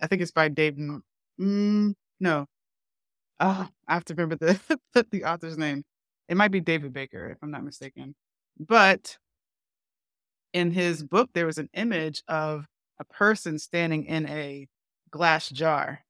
I 0.00 0.08
think 0.08 0.20
it's 0.20 0.32
by 0.32 0.48
Dave. 0.48 0.76
Mm, 1.40 1.94
no, 2.20 2.46
Oh, 3.40 3.68
I 3.88 3.94
have 3.94 4.04
to 4.06 4.14
remember 4.14 4.36
the 4.36 5.06
the 5.10 5.24
author's 5.24 5.58
name. 5.58 5.84
It 6.28 6.36
might 6.36 6.50
be 6.52 6.60
David 6.60 6.92
Baker, 6.92 7.28
if 7.30 7.38
I'm 7.42 7.50
not 7.50 7.64
mistaken. 7.64 8.14
But 8.58 9.18
in 10.52 10.70
his 10.70 11.02
book, 11.02 11.30
there 11.34 11.46
was 11.46 11.58
an 11.58 11.68
image 11.74 12.22
of 12.28 12.66
a 13.00 13.04
person 13.04 13.58
standing 13.58 14.04
in 14.04 14.26
a 14.28 14.68
glass 15.10 15.48
jar, 15.48 16.00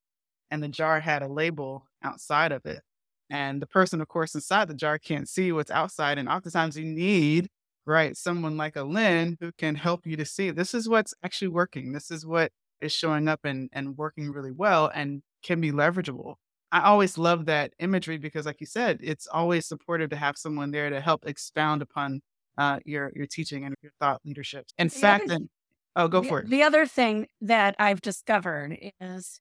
and 0.50 0.62
the 0.62 0.68
jar 0.68 1.00
had 1.00 1.22
a 1.22 1.28
label 1.28 1.86
outside 2.02 2.52
of 2.52 2.66
it. 2.66 2.82
And 3.30 3.62
the 3.62 3.66
person, 3.66 4.00
of 4.00 4.08
course, 4.08 4.34
inside 4.34 4.68
the 4.68 4.74
jar 4.74 4.98
can't 4.98 5.28
see 5.28 5.52
what's 5.52 5.70
outside. 5.70 6.18
And 6.18 6.28
oftentimes 6.28 6.78
you 6.78 6.86
need, 6.86 7.48
right, 7.86 8.16
someone 8.16 8.56
like 8.56 8.76
a 8.76 8.84
Lynn 8.84 9.38
who 9.40 9.52
can 9.58 9.76
help 9.76 10.06
you 10.06 10.16
to 10.16 10.26
see 10.26 10.50
this 10.50 10.74
is 10.74 10.88
what's 10.88 11.14
actually 11.24 11.48
working. 11.48 11.92
This 11.92 12.10
is 12.10 12.26
what 12.26 12.52
is 12.80 12.92
showing 12.92 13.28
up 13.28 13.40
and, 13.44 13.70
and 13.72 13.96
working 13.98 14.32
really 14.32 14.52
well 14.52 14.90
and 14.94 15.22
can 15.42 15.60
be 15.60 15.72
leverageable. 15.72 16.36
I 16.72 16.82
always 16.82 17.16
love 17.16 17.46
that 17.46 17.72
imagery 17.78 18.18
because, 18.18 18.46
like 18.46 18.60
you 18.60 18.66
said, 18.66 18.98
it's 19.02 19.26
always 19.26 19.66
supportive 19.66 20.10
to 20.10 20.16
have 20.16 20.36
someone 20.36 20.70
there 20.72 20.90
to 20.90 21.00
help 21.00 21.26
expound 21.26 21.82
upon 21.82 22.20
uh, 22.58 22.80
your 22.84 23.12
your 23.14 23.26
teaching 23.26 23.64
and 23.64 23.74
your 23.82 23.92
thought 24.00 24.20
leadership. 24.24 24.66
In 24.78 24.88
the 24.88 24.94
fact, 24.94 25.24
other, 25.24 25.34
and, 25.34 25.48
oh, 25.96 26.08
go 26.08 26.20
the, 26.20 26.28
for 26.28 26.40
it. 26.40 26.48
The 26.48 26.62
other 26.62 26.86
thing 26.86 27.26
that 27.40 27.76
I've 27.78 28.00
discovered 28.00 28.76
is 29.00 29.40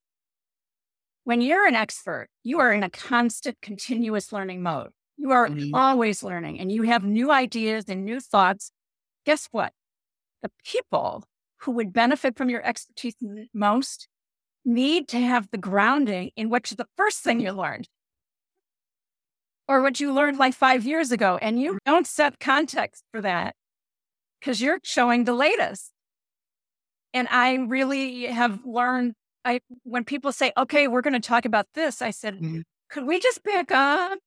when 1.24 1.42
you're 1.42 1.66
an 1.66 1.76
expert, 1.76 2.28
you 2.44 2.60
are 2.60 2.72
in 2.72 2.84
a 2.84 2.90
constant, 2.90 3.58
continuous 3.62 4.32
learning 4.32 4.62
mode. 4.62 4.90
You 5.18 5.32
are 5.32 5.48
mm-hmm. 5.48 5.74
always 5.74 6.24
learning, 6.24 6.60
and 6.60 6.72
you 6.72 6.84
have 6.84 7.04
new 7.04 7.32
ideas 7.32 7.86
and 7.88 8.04
new 8.04 8.20
thoughts. 8.20 8.72
Guess 9.26 9.48
what? 9.52 9.74
The 10.42 10.52
people 10.66 11.24
who 11.62 11.72
would 11.72 11.94
benefit 11.94 12.36
from 12.36 12.50
your 12.50 12.64
expertise 12.66 13.16
most 13.54 14.08
need 14.66 15.08
to 15.10 15.20
have 15.20 15.50
the 15.52 15.58
grounding 15.58 16.32
in 16.36 16.50
which 16.50 16.72
the 16.72 16.88
first 16.98 17.20
thing 17.20 17.40
you 17.40 17.52
learned 17.52 17.88
or 19.68 19.82
what 19.82 20.00
you 20.00 20.14
learned 20.14 20.38
like 20.38 20.54
five 20.54 20.86
years 20.86 21.12
ago. 21.12 21.38
And 21.42 21.62
you 21.62 21.80
don't 21.86 22.08
set 22.08 22.40
context 22.40 23.04
for 23.12 23.22
that 23.22 23.56
because 24.40 24.62
you're 24.62 24.80
showing 24.84 25.24
the 25.24 25.34
latest. 25.34 25.92
And 27.14 27.28
I 27.30 27.56
really 27.56 28.26
have 28.26 28.60
learned 28.66 29.14
I 29.46 29.62
when 29.84 30.04
people 30.04 30.32
say, 30.32 30.52
okay, 30.58 30.88
we're 30.88 31.02
going 31.02 31.14
to 31.14 31.20
talk 31.20 31.46
about 31.46 31.68
this, 31.74 32.02
I 32.02 32.12
said, 32.12 32.36
mm-hmm. 32.36 32.62
could 32.90 33.06
we 33.06 33.20
just 33.20 33.44
back 33.44 33.72
up? 33.72 34.20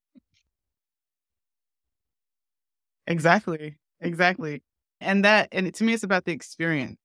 Exactly. 3.06 3.76
Exactly. 4.00 4.62
And 5.00 5.24
that, 5.24 5.48
and 5.52 5.72
to 5.72 5.84
me, 5.84 5.94
it's 5.94 6.02
about 6.02 6.24
the 6.24 6.32
experience. 6.32 6.98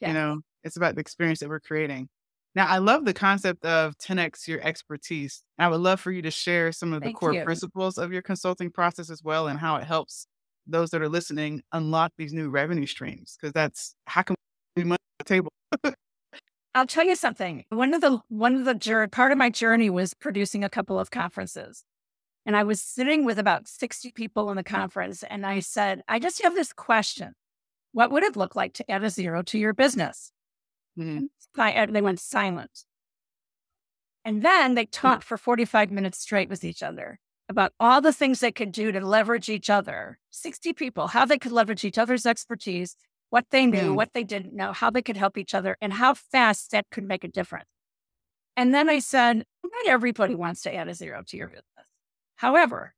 Yeah. 0.00 0.08
You 0.08 0.14
know, 0.14 0.40
it's 0.64 0.76
about 0.76 0.94
the 0.94 1.00
experience 1.00 1.40
that 1.40 1.48
we're 1.48 1.60
creating. 1.60 2.08
Now, 2.54 2.66
I 2.66 2.78
love 2.78 3.04
the 3.04 3.14
concept 3.14 3.64
of 3.64 3.96
10x 3.98 4.48
your 4.48 4.60
expertise. 4.62 5.42
I 5.58 5.68
would 5.68 5.80
love 5.80 6.00
for 6.00 6.10
you 6.10 6.22
to 6.22 6.30
share 6.30 6.72
some 6.72 6.92
of 6.92 7.00
the 7.00 7.06
Thank 7.06 7.18
core 7.18 7.34
you. 7.34 7.44
principles 7.44 7.98
of 7.98 8.12
your 8.12 8.22
consulting 8.22 8.70
process 8.70 9.10
as 9.10 9.22
well 9.22 9.46
and 9.48 9.58
how 9.58 9.76
it 9.76 9.84
helps 9.84 10.26
those 10.66 10.90
that 10.90 11.02
are 11.02 11.08
listening 11.08 11.62
unlock 11.72 12.12
these 12.18 12.32
new 12.32 12.50
revenue 12.50 12.86
streams 12.86 13.36
because 13.40 13.52
that's 13.52 13.94
how 14.06 14.22
can 14.22 14.36
we 14.76 14.84
money 14.84 14.98
on 14.98 15.18
the 15.18 15.24
table. 15.24 15.52
I'll 16.74 16.86
tell 16.86 17.04
you 17.04 17.16
something. 17.16 17.64
One 17.70 17.94
of 17.94 18.00
the 18.00 18.20
one 18.28 18.54
of 18.54 18.64
the 18.64 18.74
journey 18.74 19.08
part 19.08 19.32
of 19.32 19.38
my 19.38 19.50
journey 19.50 19.90
was 19.90 20.14
producing 20.14 20.62
a 20.62 20.68
couple 20.68 20.98
of 20.98 21.10
conferences. 21.10 21.84
And 22.46 22.56
I 22.56 22.62
was 22.62 22.80
sitting 22.80 23.24
with 23.24 23.38
about 23.38 23.68
60 23.68 24.12
people 24.12 24.50
in 24.50 24.56
the 24.56 24.62
conference. 24.62 25.22
And 25.22 25.44
I 25.44 25.60
said, 25.60 26.02
I 26.08 26.18
just 26.18 26.42
have 26.42 26.54
this 26.54 26.72
question 26.72 27.34
What 27.92 28.10
would 28.10 28.22
it 28.22 28.36
look 28.36 28.54
like 28.54 28.74
to 28.74 28.90
add 28.90 29.04
a 29.04 29.10
zero 29.10 29.42
to 29.42 29.58
your 29.58 29.74
business? 29.74 30.32
Mm-hmm. 30.98 31.92
They 31.92 32.02
went 32.02 32.20
silent. 32.20 32.84
And 34.24 34.42
then 34.42 34.74
they 34.74 34.86
talked 34.86 35.24
for 35.24 35.36
45 35.36 35.90
minutes 35.90 36.18
straight 36.18 36.48
with 36.48 36.64
each 36.64 36.82
other 36.82 37.18
about 37.48 37.72
all 37.80 38.00
the 38.00 38.12
things 38.12 38.40
they 38.40 38.52
could 38.52 38.72
do 38.72 38.92
to 38.92 39.00
leverage 39.00 39.48
each 39.48 39.70
other 39.70 40.18
60 40.30 40.72
people, 40.74 41.08
how 41.08 41.24
they 41.24 41.38
could 41.38 41.52
leverage 41.52 41.84
each 41.84 41.98
other's 41.98 42.26
expertise, 42.26 42.94
what 43.30 43.46
they 43.50 43.64
knew, 43.66 43.92
mm. 43.92 43.94
what 43.94 44.12
they 44.12 44.24
didn't 44.24 44.54
know, 44.54 44.72
how 44.72 44.90
they 44.90 45.02
could 45.02 45.16
help 45.16 45.38
each 45.38 45.54
other, 45.54 45.76
and 45.80 45.94
how 45.94 46.14
fast 46.14 46.72
that 46.72 46.86
could 46.90 47.04
make 47.04 47.24
a 47.24 47.28
difference. 47.28 47.68
And 48.56 48.74
then 48.74 48.88
I 48.88 48.98
said, 48.98 49.44
not 49.64 49.86
everybody 49.86 50.34
wants 50.34 50.62
to 50.62 50.74
add 50.74 50.88
a 50.88 50.94
zero 50.94 51.22
to 51.28 51.36
your 51.36 51.48
business. 51.48 51.64
However, 52.36 52.94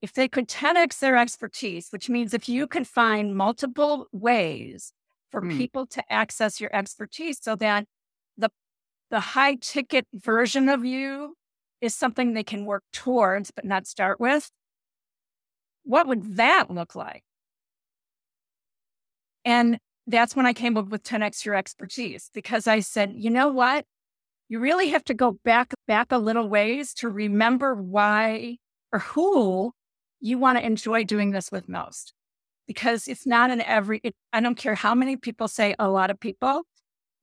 if 0.00 0.12
they 0.12 0.28
could 0.28 0.48
10x 0.48 0.98
their 0.98 1.16
expertise, 1.16 1.88
which 1.90 2.08
means 2.08 2.34
if 2.34 2.48
you 2.48 2.66
can 2.66 2.84
find 2.84 3.36
multiple 3.36 4.08
ways 4.10 4.92
for 5.32 5.42
mm. 5.42 5.56
people 5.56 5.86
to 5.86 6.12
access 6.12 6.60
your 6.60 6.74
expertise 6.74 7.38
so 7.40 7.56
that 7.56 7.86
the 8.36 8.50
the 9.10 9.20
high 9.20 9.56
ticket 9.56 10.06
version 10.14 10.68
of 10.68 10.84
you 10.84 11.34
is 11.80 11.94
something 11.94 12.32
they 12.32 12.44
can 12.44 12.64
work 12.64 12.84
towards 12.92 13.50
but 13.50 13.64
not 13.64 13.86
start 13.86 14.20
with, 14.20 14.50
what 15.82 16.06
would 16.06 16.36
that 16.36 16.70
look 16.70 16.94
like? 16.94 17.24
And 19.44 19.78
that's 20.06 20.36
when 20.36 20.46
I 20.46 20.52
came 20.52 20.76
up 20.76 20.88
with 20.88 21.02
10x 21.02 21.44
your 21.44 21.56
expertise 21.56 22.30
because 22.32 22.66
I 22.66 22.80
said, 22.80 23.12
you 23.16 23.30
know 23.30 23.48
what? 23.48 23.84
You 24.48 24.60
really 24.60 24.88
have 24.90 25.04
to 25.04 25.14
go 25.14 25.38
back 25.44 25.74
back 25.88 26.12
a 26.12 26.18
little 26.18 26.48
ways 26.48 26.94
to 26.94 27.08
remember 27.08 27.74
why 27.74 28.58
or 28.92 29.00
who 29.00 29.72
you 30.20 30.38
want 30.38 30.58
to 30.58 30.64
enjoy 30.64 31.04
doing 31.04 31.30
this 31.32 31.50
with 31.50 31.68
most. 31.68 32.12
Because 32.66 33.08
it's 33.08 33.26
not 33.26 33.50
in 33.50 33.60
every, 33.60 34.00
it, 34.02 34.14
I 34.32 34.40
don't 34.40 34.54
care 34.54 34.74
how 34.74 34.94
many 34.94 35.16
people 35.16 35.48
say 35.48 35.74
a 35.78 35.88
lot 35.88 36.10
of 36.10 36.20
people, 36.20 36.62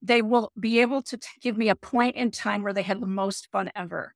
they 0.02 0.22
will 0.22 0.52
be 0.60 0.80
able 0.82 1.02
to 1.04 1.18
t- 1.18 1.28
give 1.42 1.58
me 1.58 1.70
a 1.70 1.76
point 1.76 2.16
in 2.16 2.32
time 2.32 2.62
where 2.62 2.74
they 2.74 2.84
had 2.84 3.02
the 3.02 3.08
most 3.08 3.48
fun 3.52 3.72
ever. 3.76 4.14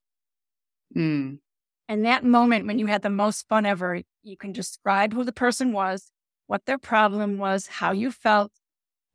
Mm. 0.95 1.39
And 1.87 2.05
that 2.05 2.23
moment 2.23 2.67
when 2.67 2.79
you 2.79 2.87
had 2.87 3.01
the 3.01 3.09
most 3.09 3.47
fun 3.47 3.65
ever, 3.65 4.01
you 4.21 4.37
can 4.37 4.53
describe 4.53 5.13
who 5.13 5.23
the 5.23 5.33
person 5.33 5.73
was, 5.73 6.11
what 6.47 6.65
their 6.65 6.77
problem 6.77 7.37
was, 7.37 7.67
how 7.67 7.91
you 7.91 8.11
felt, 8.11 8.51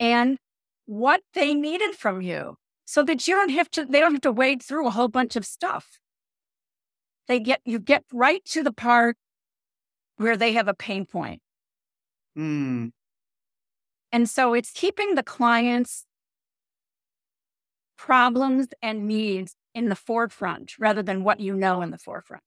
and 0.00 0.38
what 0.86 1.20
they 1.34 1.54
needed 1.54 1.94
from 1.94 2.22
you 2.22 2.56
so 2.84 3.02
that 3.04 3.28
you 3.28 3.34
don't 3.34 3.50
have 3.50 3.70
to, 3.70 3.84
they 3.84 4.00
don't 4.00 4.12
have 4.12 4.20
to 4.22 4.32
wade 4.32 4.62
through 4.62 4.86
a 4.86 4.90
whole 4.90 5.08
bunch 5.08 5.36
of 5.36 5.44
stuff. 5.44 5.98
They 7.26 7.40
get, 7.40 7.60
you 7.64 7.78
get 7.78 8.04
right 8.12 8.44
to 8.46 8.62
the 8.62 8.72
part 8.72 9.16
where 10.16 10.36
they 10.36 10.52
have 10.52 10.68
a 10.68 10.74
pain 10.74 11.04
point. 11.04 11.42
Mm. 12.36 12.92
And 14.12 14.28
so 14.28 14.54
it's 14.54 14.70
keeping 14.70 15.14
the 15.14 15.22
client's 15.22 16.04
problems 17.96 18.68
and 18.80 19.06
needs 19.06 19.54
in 19.74 19.88
the 19.88 19.96
forefront 19.96 20.78
rather 20.78 21.02
than 21.02 21.24
what 21.24 21.40
you 21.40 21.54
know 21.54 21.82
in 21.82 21.90
the 21.90 21.98
forefront. 21.98 22.42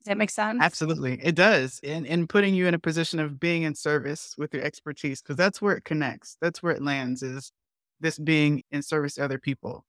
Does 0.00 0.06
that 0.06 0.18
make 0.18 0.30
sense? 0.30 0.58
Absolutely. 0.60 1.20
It 1.22 1.36
does. 1.36 1.78
And 1.84 2.06
in 2.06 2.26
putting 2.26 2.54
you 2.54 2.66
in 2.66 2.74
a 2.74 2.78
position 2.78 3.20
of 3.20 3.38
being 3.38 3.62
in 3.62 3.76
service 3.76 4.34
with 4.36 4.52
your 4.52 4.64
expertise, 4.64 5.22
because 5.22 5.36
that's 5.36 5.62
where 5.62 5.76
it 5.76 5.84
connects. 5.84 6.36
That's 6.40 6.60
where 6.60 6.72
it 6.72 6.82
lands 6.82 7.22
is 7.22 7.52
this 8.00 8.18
being 8.18 8.64
in 8.72 8.82
service 8.82 9.14
to 9.14 9.24
other 9.24 9.38
people. 9.38 9.84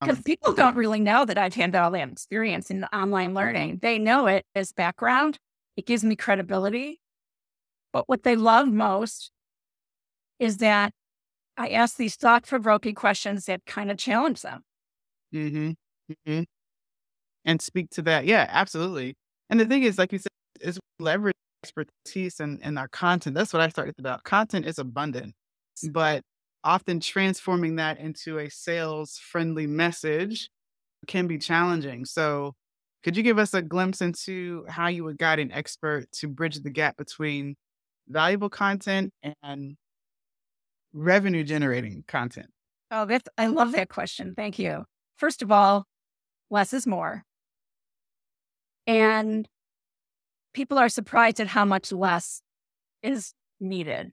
Because 0.00 0.18
um, 0.18 0.24
people 0.24 0.52
don't 0.54 0.74
really 0.74 0.98
know 0.98 1.24
that 1.24 1.38
I've 1.38 1.54
had 1.54 1.76
all 1.76 1.92
that 1.92 2.10
experience 2.10 2.68
in 2.68 2.80
the 2.80 2.96
online 2.96 3.32
learning. 3.34 3.78
They 3.80 3.98
know 4.00 4.26
it 4.26 4.44
as 4.56 4.72
background. 4.72 5.38
It 5.76 5.86
gives 5.86 6.04
me 6.04 6.16
credibility. 6.16 7.00
But 7.92 8.08
what 8.08 8.22
they 8.22 8.36
love 8.36 8.68
most 8.68 9.30
is 10.38 10.58
that 10.58 10.92
I 11.56 11.68
ask 11.68 11.96
these 11.96 12.16
thought 12.16 12.46
provoking 12.46 12.94
questions 12.94 13.44
that 13.46 13.64
kind 13.66 13.90
of 13.90 13.98
challenge 13.98 14.42
them. 14.42 14.62
Mm-hmm. 15.34 15.70
Mm-hmm. 16.12 16.42
And 17.44 17.60
speak 17.60 17.90
to 17.90 18.02
that. 18.02 18.24
Yeah, 18.24 18.46
absolutely. 18.48 19.14
And 19.50 19.60
the 19.60 19.66
thing 19.66 19.82
is, 19.82 19.98
like 19.98 20.12
you 20.12 20.18
said, 20.18 20.30
is 20.60 20.78
leverage 20.98 21.34
expertise 21.62 22.40
and, 22.40 22.58
and 22.62 22.78
our 22.78 22.88
content. 22.88 23.34
That's 23.34 23.52
what 23.52 23.62
I 23.62 23.68
started 23.68 23.94
about. 23.98 24.24
Content 24.24 24.66
is 24.66 24.78
abundant, 24.78 25.34
but 25.90 26.22
often 26.64 27.00
transforming 27.00 27.76
that 27.76 27.98
into 27.98 28.38
a 28.38 28.48
sales 28.48 29.18
friendly 29.18 29.66
message 29.66 30.48
can 31.06 31.26
be 31.26 31.38
challenging. 31.38 32.04
So, 32.04 32.54
could 33.02 33.16
you 33.16 33.22
give 33.22 33.38
us 33.38 33.52
a 33.54 33.62
glimpse 33.62 34.00
into 34.00 34.64
how 34.68 34.88
you 34.88 35.04
would 35.04 35.18
guide 35.18 35.38
an 35.38 35.52
expert 35.52 36.10
to 36.12 36.28
bridge 36.28 36.60
the 36.60 36.70
gap 36.70 36.96
between 36.96 37.56
valuable 38.08 38.48
content 38.48 39.12
and 39.42 39.76
revenue 40.92 41.44
generating 41.44 42.04
content? 42.06 42.48
Oh, 42.90 43.06
that's, 43.06 43.28
I 43.38 43.46
love 43.46 43.72
that 43.72 43.88
question. 43.88 44.34
Thank 44.36 44.58
you. 44.58 44.84
First 45.16 45.42
of 45.42 45.50
all, 45.50 45.86
less 46.50 46.72
is 46.72 46.86
more. 46.86 47.24
And 48.86 49.48
people 50.52 50.78
are 50.78 50.88
surprised 50.88 51.40
at 51.40 51.48
how 51.48 51.64
much 51.64 51.92
less 51.92 52.42
is 53.02 53.32
needed. 53.60 54.12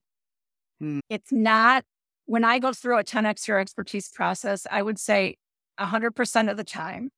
Hmm. 0.80 1.00
It's 1.10 1.32
not, 1.32 1.84
when 2.26 2.44
I 2.44 2.60
go 2.60 2.72
through 2.74 3.00
a 3.00 3.04
10x 3.04 3.48
your 3.48 3.60
expertise 3.60 4.10
process, 4.10 4.66
I 4.72 4.82
would 4.82 5.00
say 5.00 5.36
100% 5.80 6.52
of 6.52 6.58
the 6.58 6.64
time, 6.64 7.10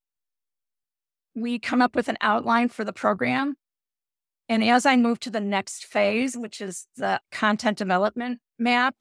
we 1.35 1.59
come 1.59 1.81
up 1.81 1.95
with 1.95 2.07
an 2.07 2.17
outline 2.21 2.69
for 2.69 2.83
the 2.83 2.93
program. 2.93 3.55
And 4.49 4.63
as 4.63 4.85
I 4.85 4.97
move 4.97 5.19
to 5.21 5.29
the 5.29 5.39
next 5.39 5.85
phase, 5.85 6.35
which 6.35 6.59
is 6.59 6.87
the 6.97 7.21
content 7.31 7.77
development 7.77 8.39
map, 8.59 8.95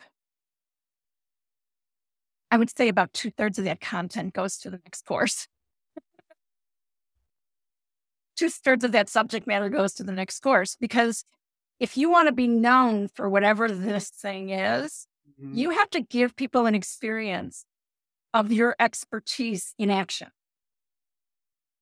I 2.51 2.57
would 2.57 2.77
say 2.77 2.89
about 2.89 3.13
two 3.13 3.31
thirds 3.31 3.59
of 3.59 3.65
that 3.65 3.81
content 3.81 4.33
goes 4.33 4.59
to 4.59 4.71
the 4.71 4.81
next 4.85 5.05
course. 5.05 5.49
two 8.37 8.49
thirds 8.49 8.85
of 8.85 8.93
that 8.93 9.09
subject 9.09 9.47
matter 9.47 9.69
goes 9.69 9.95
to 9.95 10.05
the 10.05 10.13
next 10.13 10.41
course 10.41 10.77
because 10.79 11.25
if 11.79 11.97
you 11.97 12.11
want 12.11 12.29
to 12.29 12.33
be 12.33 12.47
known 12.47 13.09
for 13.09 13.29
whatever 13.29 13.69
this 13.69 14.11
thing 14.11 14.51
is, 14.51 15.07
mm-hmm. 15.41 15.57
you 15.57 15.71
have 15.71 15.91
to 15.91 16.01
give 16.01 16.37
people 16.37 16.67
an 16.67 16.75
experience 16.75 17.65
of 18.35 18.53
your 18.53 18.77
expertise 18.79 19.75
in 19.79 19.91
action 19.91 20.29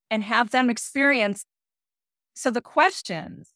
and 0.09 0.23
have 0.23 0.51
them 0.51 0.69
experience. 0.69 1.45
So 2.33 2.51
the 2.51 2.61
questions, 2.61 3.49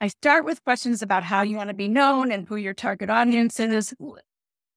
I 0.00 0.08
start 0.08 0.44
with 0.44 0.62
questions 0.64 1.02
about 1.02 1.24
how 1.24 1.42
you 1.42 1.56
want 1.56 1.70
to 1.70 1.74
be 1.74 1.88
known 1.88 2.30
and 2.30 2.46
who 2.46 2.56
your 2.56 2.74
target 2.74 3.10
audience 3.10 3.58
is, 3.58 3.94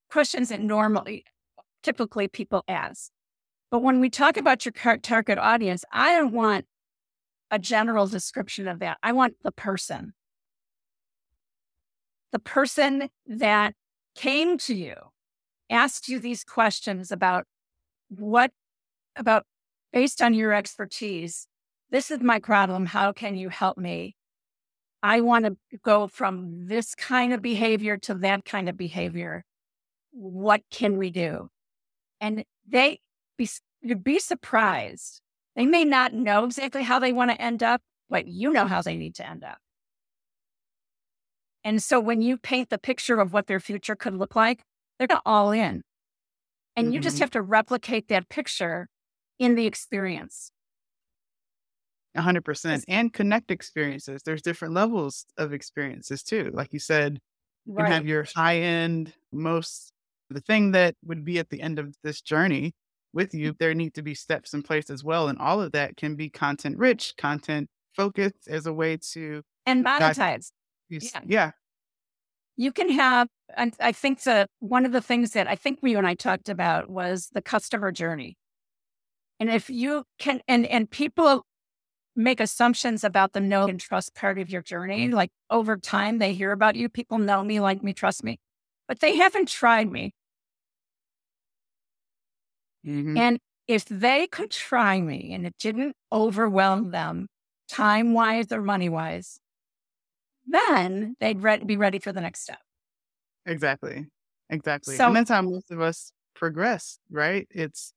questions 0.10 0.50
that 0.50 0.62
normally 0.62 1.25
typically 1.84 2.27
people 2.27 2.63
ask. 2.67 3.12
But 3.72 3.84
when 3.84 4.00
we 4.00 4.10
talk 4.10 4.38
about 4.38 4.65
your 4.65 4.74
target 4.98 5.38
audience, 5.38 5.86
I 5.91 6.15
don't 6.15 6.34
want 6.34 6.65
a 7.51 7.60
general 7.60 8.08
description 8.08 8.67
of 8.67 8.79
that. 8.79 8.98
I 9.03 9.12
want 9.12 9.36
the 9.43 9.51
person. 9.51 10.13
The 12.31 12.39
person 12.39 13.10
that 13.27 13.74
came 14.15 14.58
to 14.60 14.75
you, 14.75 14.96
asked 15.69 16.10
you 16.10 16.19
these 16.19 16.43
questions 16.43 17.12
about 17.12 17.46
what, 18.10 18.51
about 19.15 19.46
based 19.93 20.22
on 20.22 20.34
your 20.34 20.53
expertise, 20.53 21.48
this 21.91 22.12
is 22.12 22.22
my 22.22 22.39
problem. 22.39 22.88
How 22.88 23.12
can 23.12 23.36
you 23.36 23.50
help 23.50 23.77
me? 23.77 24.15
I 25.01 25.22
want 25.22 25.46
to 25.46 25.58
go 25.84 26.08
from 26.08 26.67
this 26.67 26.93
kind 26.93 27.34
of 27.34 27.41
behavior 27.41 27.98
to 27.98 28.13
that 28.15 28.46
kind 28.46 28.67
of 28.67 28.77
behavior. 28.77 29.43
What 30.12 30.62
can 30.69 30.98
we 30.98 31.10
do? 31.10 31.50
and 32.19 32.43
they 32.67 33.00
be, 33.38 33.50
you'd 33.81 34.03
be 34.03 34.19
surprised. 34.19 35.22
They 35.55 35.65
may 35.65 35.86
not 35.86 36.13
know 36.13 36.46
exactly 36.46 36.84
how 36.84 37.00
they 37.00 37.13
want 37.13 37.31
to 37.31 37.41
end 37.41 37.63
up, 37.63 37.81
but 38.10 38.27
you 38.27 38.51
know 38.51 38.65
how 38.65 38.81
they 38.81 38.96
need 38.96 39.15
to 39.15 39.27
end 39.27 39.43
up. 39.43 39.58
And 41.63 41.84
so 41.84 42.00
when 42.00 42.22
you 42.22 42.38
paint 42.38 42.69
the 42.69 42.77
picture 42.77 43.19
of 43.19 43.34
what 43.34 43.48
their 43.48 43.60
future 43.60 43.96
could 43.96 44.15
look 44.15 44.36
like, 44.36 44.63
they're 44.98 45.08
all 45.25 45.51
in. 45.51 45.81
And 46.75 46.88
mm-hmm. 46.88 46.93
you 46.93 47.00
just 47.00 47.17
mm-hmm. 47.17 47.24
have 47.24 47.31
to 47.31 47.41
replicate 47.41 48.08
that 48.08 48.29
picture 48.29 48.88
in 49.39 49.55
the 49.55 49.65
experience. 49.65 50.51
100% 52.17 52.84
and 52.88 53.13
connect 53.13 53.51
experiences. 53.51 54.22
There's 54.24 54.41
different 54.41 54.74
levels 54.74 55.25
of 55.38 55.53
experiences 55.53 56.24
too. 56.24 56.51
Like 56.53 56.74
you 56.74 56.79
said, 56.79 57.19
you 57.65 57.74
right. 57.75 57.86
can 57.86 57.93
have 57.93 58.08
your 58.08 58.25
high 58.36 58.58
end, 58.58 59.13
most 59.31 59.91
the 60.29 60.41
thing 60.41 60.72
that 60.72 60.96
would 61.03 61.25
be 61.25 61.39
at 61.39 61.50
the 61.50 61.62
end 61.62 61.79
of 61.79 61.96
this 62.03 62.22
journey 62.22 62.74
with 63.13 63.34
you, 63.34 63.50
mm-hmm. 63.50 63.58
there 63.60 63.74
need 63.74 63.93
to 63.96 64.01
be 64.01 64.13
steps 64.13 64.53
in 64.53 64.62
place 64.62 64.89
as 64.89 65.03
well. 65.03 65.27
And 65.27 65.39
all 65.39 65.62
of 65.62 65.72
that 65.72 65.98
can 65.98 66.15
be 66.15 66.29
content 66.29 66.77
rich, 66.77 67.13
content 67.17 67.69
focused 67.96 68.48
as 68.48 68.65
a 68.65 68.74
way 68.74 68.98
to 69.12 69.41
and 69.65 69.86
monetize. 69.86 70.51
Yeah. 70.89 71.22
yeah. 71.25 71.51
You 72.58 72.72
can 72.72 72.89
have, 72.89 73.27
and 73.55 73.74
I 73.79 73.91
think 73.91 74.24
that 74.24 74.50
one 74.60 74.86
of 74.86 74.91
the 74.91 75.01
things 75.01 75.31
that 75.31 75.48
I 75.48 75.55
think 75.55 75.79
we 75.81 75.96
and 75.96 76.05
I 76.05 76.13
talked 76.13 76.50
about 76.50 76.89
was 76.89 77.29
the 77.34 77.41
customer 77.41 77.91
journey. 77.91 78.38
And 79.39 79.50
if 79.50 79.69
you 79.69 80.03
can, 80.17 80.41
and, 80.48 80.65
and 80.65 80.89
people 80.89 81.46
make 82.15 82.39
assumptions 82.39 83.03
about 83.03 83.34
the 83.34 83.39
know 83.39 83.67
and 83.67 83.79
trust 83.79 84.13
part 84.13 84.38
of 84.38 84.50
your 84.50 84.62
journey. 84.62 85.08
Like 85.08 85.31
over 85.50 85.77
time, 85.77 86.17
they 86.19 86.34
hear 86.34 86.51
about 86.51 86.75
you. 86.75 86.89
People 86.89 87.17
know 87.17 87.43
me, 87.43 87.60
like 87.60 87.81
me, 87.81 87.93
trust 87.93 88.24
me, 88.24 88.39
but 88.88 89.00
they 89.00 89.15
haven't 89.15 89.48
tried 89.48 89.89
me. 89.91 90.13
Mm-hmm. 92.86 93.17
And 93.17 93.39
if 93.67 93.86
they 93.86 94.27
could 94.27 94.51
try 94.51 95.00
me 95.00 95.34
and 95.34 95.46
it 95.46 95.55
didn't 95.60 95.96
overwhelm 96.12 96.91
them 96.91 97.27
time 97.69 98.13
wise 98.13 98.51
or 98.51 98.62
money 98.62 98.89
wise, 98.89 99.39
then 100.48 101.15
they'd 101.19 101.41
re- 101.41 101.63
be 101.63 101.77
ready 101.77 102.00
for 102.00 102.12
the 102.12 102.22
next 102.22 102.41
step. 102.41 102.60
Exactly. 103.46 104.08
Exactly. 104.50 104.96
So, 104.96 105.08
and 105.08 105.15
that's 105.15 105.29
how 105.29 105.41
most 105.41 105.72
of 105.72 105.79
us 105.79 106.12
progress, 106.36 106.98
right? 107.12 107.48
It's 107.51 107.93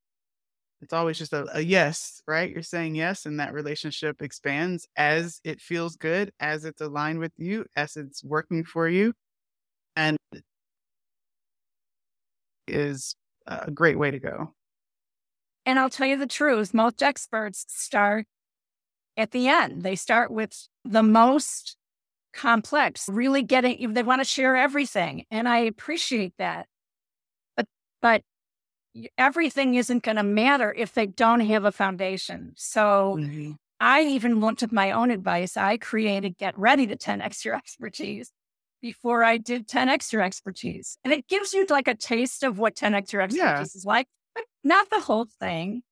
it's 0.83 0.93
always 0.93 1.17
just 1.17 1.33
a, 1.33 1.47
a, 1.55 1.61
yes, 1.61 2.21
right? 2.27 2.51
You're 2.51 2.63
saying 2.63 2.97
yes, 2.97 3.25
and 3.25 3.39
that 3.41 3.55
relationship 3.55 4.21
expands 4.21 4.89
as 4.97 5.41
it 5.45 5.61
feels 5.61 5.97
good, 5.97 6.33
as 6.41 6.65
it's 6.65 6.81
aligned 6.81 7.21
with 7.21 7.33
you, 7.39 7.65
as 7.77 7.97
it's 7.97 8.23
working 8.25 8.65
for 8.65 8.89
you. 8.89 9.15
And 9.95 10.17
is 12.67 13.15
a 13.47 13.71
great 13.71 13.99
way 13.99 14.11
to 14.11 14.19
go. 14.19 14.55
And 15.65 15.79
I'll 15.79 15.91
tell 15.91 16.07
you 16.07 16.17
the 16.17 16.27
truth 16.27 16.75
most 16.75 17.03
experts 17.03 17.65
start 17.69 18.27
at 19.17 19.31
the 19.31 19.49
end. 19.49 19.83
They 19.83 19.95
start 19.95 20.31
with 20.31 20.69
the 20.85 21.03
most 21.03 21.77
complex, 22.33 23.09
really 23.09 23.43
getting, 23.43 23.93
they 23.93 24.03
want 24.03 24.21
to 24.21 24.25
share 24.25 24.57
everything. 24.57 25.27
And 25.31 25.49
I 25.49 25.59
appreciate 25.59 26.35
that. 26.39 26.67
But, 27.57 27.67
but 28.01 28.23
everything 29.17 29.75
isn't 29.75 30.03
going 30.03 30.17
to 30.17 30.23
matter 30.23 30.73
if 30.77 30.93
they 30.93 31.07
don't 31.07 31.41
have 31.41 31.65
a 31.65 31.73
foundation. 31.73 32.53
So 32.57 33.17
mm-hmm. 33.19 33.53
I 33.81 34.03
even 34.03 34.41
looked 34.41 34.63
at 34.63 34.73
my 34.73 34.93
own 34.93 35.11
advice. 35.11 35.57
I 35.57 35.77
created 35.77 36.39
Get 36.39 36.59
Ready 36.59 36.87
to 36.87 36.97
10X 36.97 37.45
Your 37.45 37.55
Expertise 37.57 38.31
before 38.81 39.25
I 39.25 39.39
did 39.39 39.69
10X 39.69 40.13
Your 40.13 40.23
Expertise. 40.23 40.99
And 41.05 41.13
it 41.13 41.27
gives 41.29 41.53
you 41.53 41.67
like 41.69 41.89
a 41.89 41.95
taste 41.95 42.43
of 42.43 42.59
what 42.59 42.77
10X 42.77 43.13
Your 43.13 43.23
Expertise 43.23 43.39
yeah. 43.39 43.63
is 43.63 43.85
like, 43.85 44.07
but 44.35 44.45
not 44.63 44.91
the 44.91 45.01
whole 45.01 45.27
thing. 45.41 45.83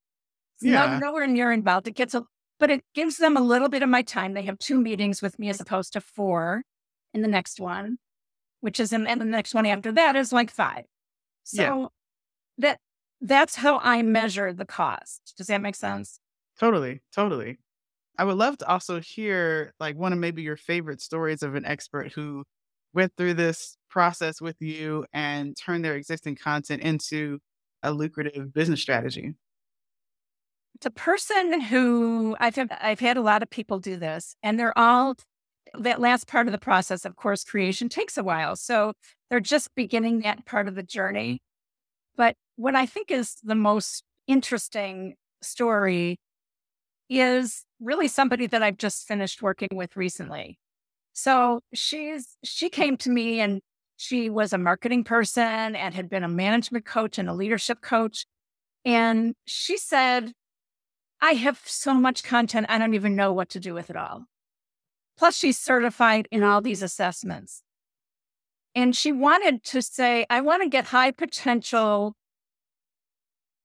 It's 0.56 0.66
yeah. 0.66 0.98
no, 0.98 0.98
nowhere 0.98 1.26
near 1.26 1.52
involved. 1.52 1.88
It 1.88 1.94
gets 1.94 2.14
a, 2.14 2.24
but 2.58 2.70
it 2.70 2.84
gives 2.94 3.16
them 3.16 3.36
a 3.36 3.40
little 3.40 3.68
bit 3.68 3.82
of 3.82 3.88
my 3.88 4.02
time. 4.02 4.34
They 4.34 4.42
have 4.42 4.58
two 4.58 4.80
meetings 4.80 5.22
with 5.22 5.38
me 5.38 5.48
as 5.48 5.60
opposed 5.60 5.94
to 5.94 6.00
four 6.00 6.62
in 7.14 7.22
the 7.22 7.28
next 7.28 7.58
one, 7.60 7.96
which 8.60 8.78
is 8.78 8.92
in, 8.92 9.06
and 9.06 9.20
the 9.20 9.24
next 9.24 9.54
one 9.54 9.66
after 9.66 9.92
that 9.92 10.16
is 10.16 10.32
like 10.32 10.50
five. 10.50 10.84
So 11.44 11.62
yeah. 11.62 11.86
that 12.58 12.78
that's 13.20 13.56
how 13.56 13.78
I 13.78 14.02
measure 14.02 14.52
the 14.52 14.64
cost. 14.64 15.34
Does 15.36 15.48
that 15.48 15.60
make 15.60 15.76
sense? 15.76 16.20
Totally, 16.58 17.00
totally. 17.14 17.58
I 18.18 18.24
would 18.24 18.36
love 18.36 18.58
to 18.58 18.68
also 18.68 19.00
hear 19.00 19.72
like 19.80 19.96
one 19.96 20.12
of 20.12 20.18
maybe 20.18 20.42
your 20.42 20.56
favorite 20.56 21.00
stories 21.00 21.42
of 21.42 21.54
an 21.54 21.64
expert 21.64 22.12
who 22.12 22.44
went 22.92 23.12
through 23.16 23.34
this 23.34 23.76
process 23.88 24.40
with 24.40 24.56
you 24.60 25.06
and 25.12 25.56
turned 25.56 25.84
their 25.84 25.94
existing 25.94 26.36
content 26.36 26.82
into 26.82 27.38
a 27.82 27.92
lucrative 27.92 28.52
business 28.52 28.80
strategy. 28.80 29.34
The 30.80 30.90
person 30.90 31.60
who 31.60 32.36
I've 32.40 32.56
had, 32.56 32.76
I've 32.80 33.00
had 33.00 33.16
a 33.16 33.22
lot 33.22 33.42
of 33.42 33.50
people 33.50 33.78
do 33.78 33.96
this, 33.96 34.34
and 34.42 34.58
they're 34.58 34.76
all 34.78 35.14
that 35.78 36.00
last 36.00 36.26
part 36.26 36.48
of 36.48 36.52
the 36.52 36.58
process 36.58 37.04
of 37.04 37.16
course 37.16 37.44
creation 37.44 37.88
takes 37.88 38.18
a 38.18 38.24
while. 38.24 38.56
So 38.56 38.92
they're 39.28 39.40
just 39.40 39.74
beginning 39.74 40.20
that 40.20 40.44
part 40.46 40.68
of 40.68 40.74
the 40.74 40.82
journey. 40.82 41.40
But 42.16 42.36
what 42.60 42.74
I 42.74 42.84
think 42.84 43.10
is 43.10 43.36
the 43.42 43.54
most 43.54 44.04
interesting 44.26 45.14
story 45.40 46.18
is 47.08 47.64
really 47.80 48.06
somebody 48.06 48.46
that 48.48 48.62
I've 48.62 48.76
just 48.76 49.08
finished 49.08 49.40
working 49.40 49.70
with 49.72 49.96
recently. 49.96 50.58
So 51.14 51.60
she's 51.72 52.36
she 52.44 52.68
came 52.68 52.98
to 52.98 53.10
me 53.10 53.40
and 53.40 53.62
she 53.96 54.28
was 54.28 54.52
a 54.52 54.58
marketing 54.58 55.04
person 55.04 55.74
and 55.74 55.94
had 55.94 56.10
been 56.10 56.22
a 56.22 56.28
management 56.28 56.84
coach 56.84 57.16
and 57.16 57.30
a 57.30 57.34
leadership 57.34 57.80
coach. 57.80 58.26
And 58.84 59.34
she 59.46 59.78
said, 59.78 60.32
I 61.22 61.32
have 61.32 61.60
so 61.64 61.94
much 61.94 62.22
content, 62.22 62.66
I 62.68 62.76
don't 62.76 62.94
even 62.94 63.16
know 63.16 63.32
what 63.32 63.48
to 63.50 63.60
do 63.60 63.72
with 63.72 63.88
it 63.88 63.96
all. 63.96 64.26
Plus, 65.18 65.34
she's 65.34 65.58
certified 65.58 66.28
in 66.30 66.42
all 66.42 66.60
these 66.60 66.82
assessments. 66.82 67.62
And 68.74 68.94
she 68.94 69.12
wanted 69.12 69.64
to 69.64 69.80
say, 69.80 70.26
I 70.28 70.42
want 70.42 70.62
to 70.62 70.68
get 70.68 70.86
high 70.86 71.10
potential 71.10 72.14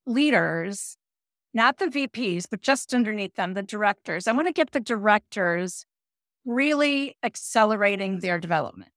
leaders, 0.06 0.98
not 1.54 1.78
the 1.78 1.86
VPs, 1.86 2.46
but 2.50 2.62
just 2.62 2.94
underneath 2.94 3.36
them, 3.36 3.54
the 3.54 3.64
directors. 3.64 4.28
I 4.28 4.34
want 4.34 4.48
to 4.48 4.54
get 4.54 4.72
the 4.72 4.80
directors 4.80 5.86
really 6.46 7.18
accelerating 7.24 8.20
their 8.20 8.40
development. 8.40 8.92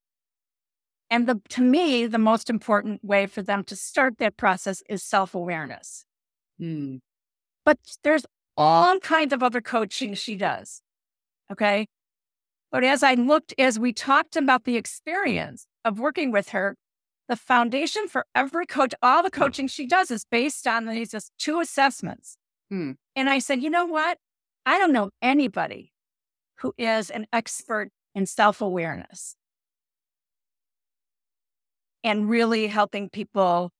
And 1.10 1.26
the, 1.26 1.40
to 1.50 1.62
me, 1.62 2.06
the 2.06 2.18
most 2.18 2.50
important 2.50 3.02
way 3.02 3.26
for 3.26 3.42
them 3.42 3.64
to 3.64 3.76
start 3.76 4.18
that 4.18 4.36
process 4.36 4.82
is 4.88 5.02
self 5.02 5.34
awareness. 5.34 6.04
Hmm. 6.58 6.96
But 7.64 7.78
there's 8.02 8.26
all 8.56 8.98
kinds 8.98 9.32
of 9.32 9.42
other 9.42 9.60
coaching 9.60 10.14
she 10.14 10.36
does. 10.36 10.82
Okay. 11.50 11.86
But 12.70 12.84
as 12.84 13.02
I 13.02 13.14
looked, 13.14 13.54
as 13.58 13.78
we 13.78 13.92
talked 13.92 14.36
about 14.36 14.64
the 14.64 14.76
experience 14.76 15.66
of 15.84 15.98
working 15.98 16.30
with 16.30 16.50
her, 16.50 16.76
the 17.28 17.36
foundation 17.36 18.08
for 18.08 18.26
every 18.34 18.66
coach, 18.66 18.94
all 19.02 19.22
the 19.22 19.30
coaching 19.30 19.68
she 19.68 19.86
does 19.86 20.10
is 20.10 20.24
based 20.24 20.66
on 20.66 20.86
these 20.86 21.10
just 21.10 21.32
two 21.38 21.60
assessments. 21.60 22.36
Hmm. 22.70 22.92
And 23.14 23.28
I 23.28 23.38
said, 23.38 23.62
you 23.62 23.70
know 23.70 23.86
what? 23.86 24.18
I 24.64 24.78
don't 24.78 24.92
know 24.92 25.10
anybody 25.22 25.92
who 26.56 26.72
is 26.76 27.10
an 27.10 27.26
expert 27.32 27.90
in 28.14 28.26
self 28.26 28.60
awareness 28.60 29.36
and 32.02 32.28
really 32.28 32.66
helping 32.66 33.08
people 33.10 33.70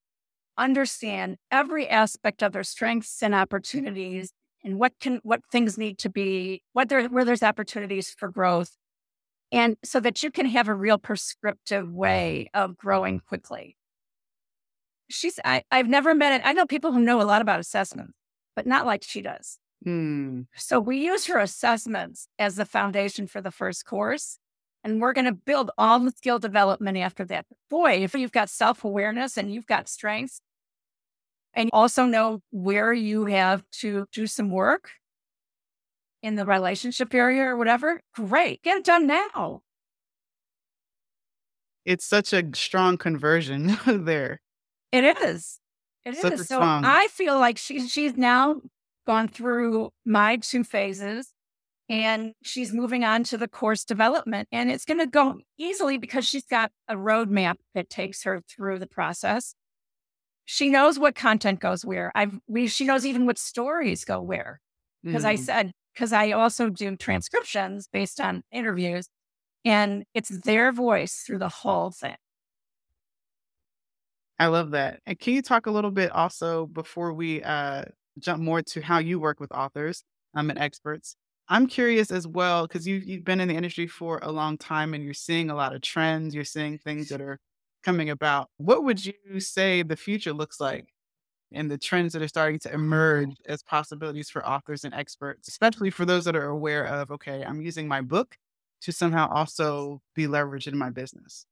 understand 0.56 1.36
every 1.50 1.88
aspect 1.88 2.42
of 2.42 2.52
their 2.52 2.64
strengths 2.64 3.22
and 3.22 3.34
opportunities 3.34 4.32
and 4.64 4.78
what 4.78 4.92
can 5.00 5.20
what 5.22 5.40
things 5.52 5.78
need 5.78 5.98
to 5.98 6.10
be 6.10 6.62
what 6.72 6.88
there 6.88 7.06
where 7.08 7.24
there's 7.24 7.44
opportunities 7.44 8.10
for 8.10 8.28
growth 8.28 8.76
and 9.52 9.76
so 9.84 10.00
that 10.00 10.22
you 10.22 10.30
can 10.30 10.46
have 10.46 10.68
a 10.68 10.74
real 10.74 10.98
prescriptive 10.98 11.90
way 11.90 12.50
of 12.54 12.76
growing 12.76 13.20
quickly. 13.20 13.76
She's, 15.10 15.40
I, 15.44 15.62
I've 15.70 15.88
never 15.88 16.14
met 16.14 16.40
it. 16.40 16.46
I 16.46 16.52
know 16.52 16.66
people 16.66 16.92
who 16.92 17.00
know 17.00 17.22
a 17.22 17.24
lot 17.24 17.40
about 17.40 17.60
assessments, 17.60 18.12
but 18.54 18.66
not 18.66 18.84
like 18.84 19.02
she 19.02 19.22
does. 19.22 19.58
Hmm. 19.84 20.42
So 20.54 20.80
we 20.80 20.98
use 20.98 21.26
her 21.26 21.38
assessments 21.38 22.28
as 22.38 22.56
the 22.56 22.66
foundation 22.66 23.26
for 23.26 23.40
the 23.40 23.50
first 23.50 23.86
course. 23.86 24.38
And 24.84 25.00
we're 25.00 25.12
going 25.12 25.24
to 25.24 25.32
build 25.32 25.70
all 25.76 25.98
the 25.98 26.10
skill 26.12 26.38
development 26.38 26.98
after 26.98 27.24
that. 27.26 27.46
Boy, 27.68 28.04
if 28.04 28.14
you've 28.14 28.32
got 28.32 28.48
self 28.48 28.84
awareness 28.84 29.36
and 29.36 29.52
you've 29.52 29.66
got 29.66 29.88
strengths, 29.88 30.40
and 31.54 31.70
also 31.72 32.04
know 32.04 32.40
where 32.50 32.92
you 32.92 33.24
have 33.26 33.62
to 33.72 34.06
do 34.12 34.26
some 34.26 34.50
work, 34.50 34.90
in 36.22 36.34
the 36.34 36.44
relationship 36.44 37.14
area 37.14 37.42
or 37.42 37.56
whatever, 37.56 38.00
great. 38.14 38.62
Get 38.62 38.78
it 38.78 38.84
done 38.84 39.06
now. 39.06 39.62
It's 41.84 42.04
such 42.04 42.32
a 42.32 42.44
strong 42.54 42.98
conversion 42.98 43.78
there. 43.86 44.40
It 44.92 45.04
is. 45.04 45.60
It 46.04 46.16
such 46.16 46.34
is. 46.34 46.40
So 46.40 46.56
strong. 46.56 46.84
I 46.84 47.08
feel 47.08 47.38
like 47.38 47.58
she, 47.58 47.88
she's 47.88 48.16
now 48.16 48.60
gone 49.06 49.28
through 49.28 49.90
my 50.04 50.36
two 50.36 50.64
phases 50.64 51.32
and 51.88 52.34
she's 52.42 52.72
moving 52.72 53.04
on 53.04 53.24
to 53.24 53.38
the 53.38 53.48
course 53.48 53.84
development. 53.84 54.48
And 54.52 54.70
it's 54.70 54.84
going 54.84 55.00
to 55.00 55.06
go 55.06 55.38
easily 55.56 55.96
because 55.96 56.26
she's 56.26 56.44
got 56.44 56.70
a 56.88 56.94
roadmap 56.94 57.56
that 57.74 57.88
takes 57.88 58.24
her 58.24 58.42
through 58.48 58.78
the 58.78 58.86
process. 58.86 59.54
She 60.44 60.68
knows 60.68 60.98
what 60.98 61.14
content 61.14 61.60
goes 61.60 61.84
where. 61.84 62.12
I've 62.14 62.38
we 62.46 62.68
she 62.68 62.84
knows 62.84 63.04
even 63.04 63.26
what 63.26 63.38
stories 63.38 64.04
go 64.04 64.20
where. 64.20 64.60
Because 65.02 65.24
mm. 65.24 65.28
I 65.28 65.34
said 65.36 65.72
because 65.98 66.12
I 66.12 66.30
also 66.30 66.70
do 66.70 66.94
transcriptions 66.94 67.88
based 67.92 68.20
on 68.20 68.44
interviews, 68.52 69.08
and 69.64 70.04
it's 70.14 70.28
their 70.28 70.70
voice 70.70 71.24
through 71.26 71.38
the 71.38 71.48
whole 71.48 71.90
thing. 71.90 72.14
I 74.38 74.46
love 74.46 74.70
that. 74.70 75.00
And 75.06 75.18
can 75.18 75.34
you 75.34 75.42
talk 75.42 75.66
a 75.66 75.72
little 75.72 75.90
bit 75.90 76.12
also 76.12 76.66
before 76.66 77.12
we 77.12 77.42
uh, 77.42 77.86
jump 78.20 78.40
more 78.40 78.62
to 78.62 78.80
how 78.80 78.98
you 78.98 79.18
work 79.18 79.40
with 79.40 79.50
authors 79.50 80.04
um, 80.34 80.50
and 80.50 80.58
experts? 80.60 81.16
I'm 81.48 81.66
curious 81.66 82.12
as 82.12 82.28
well 82.28 82.68
because 82.68 82.86
you 82.86 82.96
you've 82.96 83.24
been 83.24 83.40
in 83.40 83.48
the 83.48 83.56
industry 83.56 83.88
for 83.88 84.20
a 84.22 84.30
long 84.30 84.56
time 84.56 84.94
and 84.94 85.02
you're 85.02 85.14
seeing 85.14 85.50
a 85.50 85.56
lot 85.56 85.74
of 85.74 85.80
trends. 85.80 86.32
You're 86.32 86.44
seeing 86.44 86.78
things 86.78 87.08
that 87.08 87.20
are 87.20 87.40
coming 87.82 88.08
about. 88.10 88.50
What 88.58 88.84
would 88.84 89.04
you 89.04 89.40
say 89.40 89.82
the 89.82 89.96
future 89.96 90.32
looks 90.32 90.60
like 90.60 90.86
and 91.52 91.70
the 91.70 91.78
trends 91.78 92.12
that 92.12 92.22
are 92.22 92.28
starting 92.28 92.58
to 92.60 92.72
emerge 92.72 93.36
as 93.46 93.62
possibilities 93.62 94.30
for 94.30 94.46
authors 94.46 94.84
and 94.84 94.94
experts, 94.94 95.48
especially 95.48 95.90
for 95.90 96.04
those 96.04 96.24
that 96.24 96.36
are 96.36 96.48
aware 96.48 96.84
of, 96.84 97.10
okay, 97.10 97.44
I'm 97.44 97.60
using 97.60 97.88
my 97.88 98.00
book 98.00 98.36
to 98.82 98.92
somehow 98.92 99.28
also 99.30 100.00
be 100.14 100.26
leveraged 100.26 100.66
in 100.66 100.78
my 100.78 100.90
business? 100.90 101.46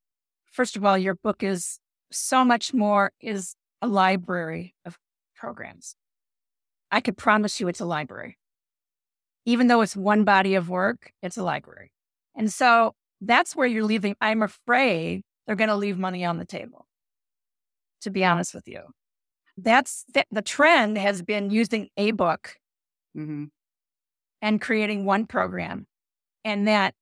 First 0.53 0.77
of 0.77 0.85
all, 0.85 0.97
your 0.97 1.15
book 1.15 1.43
is 1.43 1.79
so 2.11 2.45
much 2.45 2.73
more 2.73 3.13
is 3.21 3.57
a 3.83 3.89
library 3.89 4.75
of 4.85 4.97
programs. 5.35 5.97
I 6.91 7.01
could 7.01 7.17
promise 7.17 7.61
you 7.61 7.69
it's 7.69 7.81
a 7.81 7.87
library. 7.87 8.39
Even 9.45 9.67
though 9.69 9.81
it's 9.81 9.97
one 9.97 10.25
body 10.25 10.55
of 10.55 10.69
work, 10.69 11.13
it's 11.23 11.37
a 11.37 11.43
library. 11.43 11.91
And 12.35 12.53
so 12.53 12.95
that's 13.21 13.57
where 13.57 13.67
you're 13.67 13.85
leaving. 13.85 14.17
I'm 14.21 14.43
afraid 14.43 15.23
they're 15.47 15.57
going 15.57 15.69
to 15.69 15.77
leave 15.77 15.99
money 15.99 16.25
on 16.25 16.39
the 16.39 16.45
table, 16.45 16.87
to 18.03 18.11
be 18.11 18.25
honest 18.25 18.55
with 18.55 18.69
you. 18.69 18.81
That's 19.57 20.05
the, 20.12 20.25
the 20.31 20.42
trend 20.42 20.99
has 20.99 21.23
been 21.23 21.51
using 21.51 21.88
a 21.97 22.11
book 22.11 22.57
mm-hmm. 23.16 23.45
and 24.42 24.61
creating 24.61 25.05
one 25.05 25.27
program. 25.27 25.87
And 26.45 26.69
that 26.69 26.95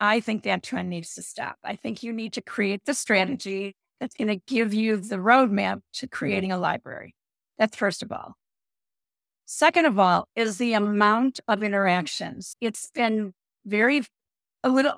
I 0.00 0.20
think 0.20 0.44
that 0.44 0.62
trend 0.62 0.88
needs 0.88 1.14
to 1.14 1.22
stop. 1.22 1.56
I 1.62 1.76
think 1.76 2.02
you 2.02 2.12
need 2.12 2.32
to 2.34 2.40
create 2.40 2.84
the 2.86 2.94
strategy 2.94 3.74
that's 4.00 4.14
going 4.14 4.28
to 4.28 4.40
give 4.46 4.72
you 4.72 4.96
the 4.96 5.16
roadmap 5.16 5.80
to 5.94 6.08
creating 6.08 6.52
a 6.52 6.58
library. 6.58 7.14
That's 7.58 7.76
first 7.76 8.02
of 8.02 8.10
all. 8.10 8.36
Second 9.44 9.84
of 9.84 9.98
all, 9.98 10.28
is 10.36 10.58
the 10.58 10.72
amount 10.74 11.40
of 11.48 11.62
interactions. 11.62 12.54
It's 12.60 12.88
been 12.94 13.34
very, 13.66 14.02
a 14.62 14.68
little, 14.68 14.94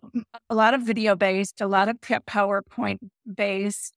a 0.50 0.54
lot 0.54 0.74
of 0.74 0.82
video 0.82 1.16
based, 1.16 1.60
a 1.60 1.66
lot 1.66 1.88
of 1.88 1.96
PowerPoint 2.00 2.98
based, 3.34 3.96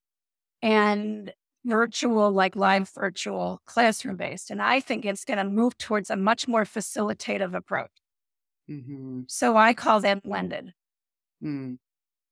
and 0.62 1.34
virtual, 1.66 2.32
like 2.32 2.56
live 2.56 2.90
virtual 2.90 3.62
classroom 3.66 4.16
based. 4.16 4.52
And 4.52 4.62
I 4.62 4.80
think 4.80 5.04
it's 5.04 5.26
going 5.26 5.38
to 5.38 5.44
move 5.44 5.78
towards 5.78 6.10
a 6.10 6.16
much 6.16 6.48
more 6.48 6.64
facilitative 6.64 7.56
approach. 7.56 7.92
Mm-hmm. 8.70 9.22
So 9.28 9.58
I 9.58 9.74
call 9.74 10.00
that 10.02 10.24
blended. 10.24 10.74
Mm. 11.44 11.78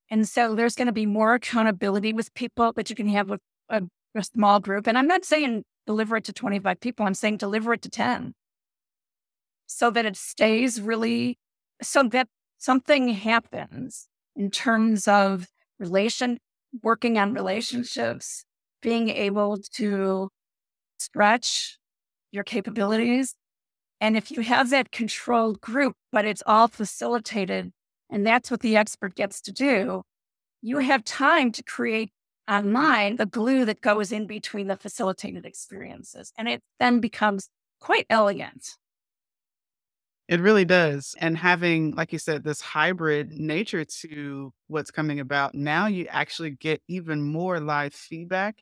And 0.09 0.27
so 0.27 0.55
there's 0.55 0.75
going 0.75 0.87
to 0.87 0.93
be 0.93 1.05
more 1.05 1.33
accountability 1.33 2.13
with 2.13 2.33
people 2.33 2.73
that 2.73 2.89
you 2.89 2.95
can 2.95 3.07
have 3.09 3.29
with 3.29 3.41
a, 3.69 3.83
a 4.15 4.23
small 4.23 4.59
group. 4.59 4.87
And 4.87 4.97
I'm 4.97 5.07
not 5.07 5.25
saying 5.25 5.63
deliver 5.85 6.17
it 6.17 6.23
to 6.25 6.33
25 6.33 6.79
people, 6.79 7.05
I'm 7.05 7.13
saying 7.13 7.37
deliver 7.37 7.73
it 7.73 7.81
to 7.81 7.89
10 7.89 8.33
so 9.65 9.89
that 9.89 10.05
it 10.05 10.15
stays 10.15 10.79
really, 10.79 11.37
so 11.81 12.03
that 12.03 12.27
something 12.57 13.09
happens 13.09 14.07
in 14.35 14.49
terms 14.49 15.07
of 15.07 15.47
relation, 15.79 16.37
working 16.81 17.17
on 17.17 17.33
relationships, 17.33 18.45
being 18.83 19.09
able 19.09 19.57
to 19.73 20.29
stretch 20.99 21.79
your 22.31 22.43
capabilities. 22.43 23.33
And 23.99 24.15
if 24.15 24.29
you 24.29 24.41
have 24.41 24.69
that 24.69 24.91
controlled 24.91 25.61
group, 25.61 25.95
but 26.11 26.25
it's 26.25 26.43
all 26.45 26.67
facilitated, 26.67 27.71
and 28.11 28.27
that's 28.27 28.51
what 28.51 28.59
the 28.59 28.75
expert 28.75 29.15
gets 29.15 29.41
to 29.41 29.51
do, 29.51 30.03
you 30.61 30.77
have 30.79 31.03
time 31.03 31.51
to 31.53 31.63
create 31.63 32.11
online 32.49 33.15
the 33.15 33.25
glue 33.25 33.65
that 33.65 33.81
goes 33.81 34.11
in 34.11 34.27
between 34.27 34.67
the 34.67 34.75
facilitated 34.75 35.45
experiences. 35.45 36.33
And 36.37 36.47
it 36.49 36.61
then 36.79 36.99
becomes 36.99 37.49
quite 37.79 38.05
elegant. 38.09 38.75
It 40.27 40.39
really 40.39 40.65
does. 40.65 41.15
And 41.19 41.37
having, 41.37 41.91
like 41.95 42.13
you 42.13 42.19
said, 42.19 42.43
this 42.43 42.61
hybrid 42.61 43.31
nature 43.31 43.85
to 44.01 44.53
what's 44.67 44.91
coming 44.91 45.19
about, 45.19 45.53
now 45.53 45.87
you 45.87 46.07
actually 46.09 46.51
get 46.51 46.81
even 46.87 47.21
more 47.21 47.59
live 47.59 47.93
feedback 47.93 48.57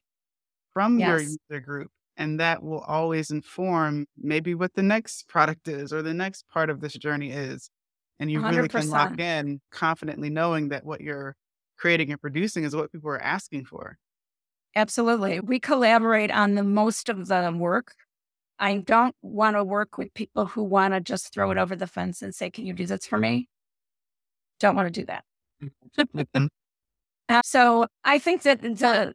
from 0.74 1.00
your 1.00 1.20
user 1.20 1.60
group. 1.64 1.92
And 2.18 2.40
that 2.40 2.62
will 2.62 2.82
always 2.82 3.32
inform 3.32 4.06
maybe 4.18 4.54
what 4.54 4.74
the 4.76 4.84
next 4.84 5.28
product 5.28 5.68
is 5.68 5.92
or 5.94 6.02
the 6.02 6.14
next 6.14 6.48
part 6.50 6.70
of 6.70 6.82
this 6.82 6.94
journey 6.94 7.32
is. 7.32 7.70
And 8.20 8.30
you 8.30 8.46
really 8.46 8.68
can 8.68 8.90
lock 8.90 9.20
in 9.20 9.60
confidently 9.72 10.30
knowing 10.30 10.70
that 10.70 10.86
what 10.86 11.02
you're 11.02 11.36
creating 11.78 12.12
and 12.12 12.22
producing 12.22 12.64
is 12.64 12.76
what 12.76 12.92
people 12.92 13.10
are 13.10 13.22
asking 13.22 13.66
for. 13.66 13.98
Absolutely. 14.76 15.40
We 15.40 15.60
collaborate 15.60 16.30
on 16.30 16.56
the 16.56 16.64
most 16.64 17.10
of 17.10 17.28
the 17.28 17.52
work. 17.58 17.94
I 18.60 18.78
don't 18.78 19.16
want 19.24 19.56
to 19.56 19.64
work 19.64 19.98
with 19.98 20.14
people 20.14 20.46
who 20.46 20.64
want 20.64 20.94
to 20.94 21.02
just 21.02 21.34
throw 21.34 21.50
it 21.50 21.58
over 21.58 21.76
the 21.76 21.88
fence 21.88 22.22
and 22.22 22.34
say, 22.34 22.52
Can 22.52 22.68
you 22.68 22.74
do 22.74 22.86
this 22.86 23.08
for 23.08 23.18
me? 23.18 23.50
Don't 24.60 24.76
want 24.76 24.94
to 24.94 25.02
do 25.02 25.06
that. 25.08 25.24
Mm-hmm. 25.64 26.46
so 27.44 27.88
I 28.04 28.20
think 28.20 28.44
that 28.44 28.62
the 28.62 29.14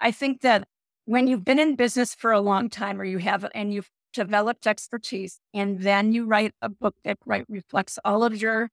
I 0.00 0.10
think 0.10 0.40
that 0.40 0.66
when 1.12 1.26
you've 1.26 1.44
been 1.44 1.58
in 1.58 1.76
business 1.76 2.14
for 2.14 2.32
a 2.32 2.40
long 2.40 2.70
time 2.70 2.98
or 2.98 3.04
you 3.04 3.18
have 3.18 3.46
and 3.54 3.70
you've 3.70 3.90
developed 4.14 4.66
expertise 4.66 5.40
and 5.52 5.80
then 5.80 6.10
you 6.14 6.24
write 6.24 6.54
a 6.62 6.70
book 6.70 6.94
that 7.04 7.18
right 7.26 7.44
reflects 7.50 7.98
all 8.02 8.24
of 8.24 8.40
your 8.40 8.70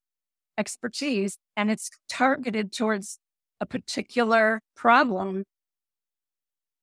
expertise 0.58 1.38
and 1.58 1.70
it's 1.70 1.90
targeted 2.08 2.72
towards 2.72 3.20
a 3.60 3.66
particular 3.66 4.62
problem 4.74 5.44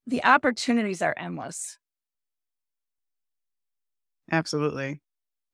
the 0.06 0.22
opportunities 0.24 1.00
are 1.00 1.14
endless. 1.16 1.78
Absolutely. 4.30 5.00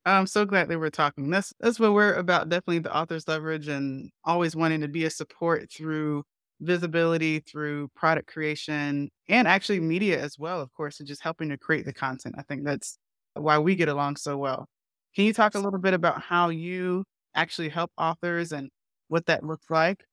I'm 0.04 0.26
so 0.26 0.44
glad 0.44 0.66
that 0.68 0.80
we're 0.80 0.90
talking. 0.90 1.30
That's 1.30 1.54
that's 1.60 1.78
what 1.78 1.92
we're 1.92 2.14
about 2.14 2.48
definitely 2.48 2.80
the 2.80 2.94
author's 2.94 3.28
leverage 3.28 3.68
and 3.68 4.10
always 4.24 4.56
wanting 4.56 4.80
to 4.80 4.88
be 4.88 5.04
a 5.04 5.10
support 5.10 5.70
through 5.70 6.24
visibility 6.62 7.40
through 7.40 7.88
product 7.94 8.29
creation 8.29 9.11
and 9.29 9.48
actually 9.48 9.81
media 9.81 10.20
as 10.20 10.38
well, 10.38 10.61
of 10.61 10.72
course, 10.72 11.01
and 11.01 11.07
just 11.07 11.22
helping 11.22 11.48
to 11.51 11.59
create 11.59 11.85
the 11.85 11.92
content. 11.92 12.37
I 12.38 12.42
think 12.42 12.64
that's 12.64 12.98
why 13.35 13.59
we 13.59 13.75
get 13.75 13.88
along 13.88 14.16
so 14.16 14.38
well. 14.38 14.66
Can 15.14 15.25
you 15.25 15.35
talk 15.35 15.55
a 15.55 15.59
little 15.59 15.79
bit 15.79 15.94
about 15.94 16.22
how 16.22 16.48
you 16.48 17.05
actually 17.35 17.68
help 17.68 17.90
authors 17.98 18.53
and 18.53 18.70
what 19.09 19.27
that 19.27 19.44
looks 19.44 19.68
like? 19.68 20.05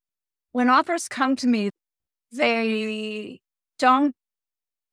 When 0.52 0.70
authors 0.70 1.08
come 1.08 1.36
to 1.38 1.48
me, 1.48 1.70
they 2.32 3.40
don't. 3.78 4.14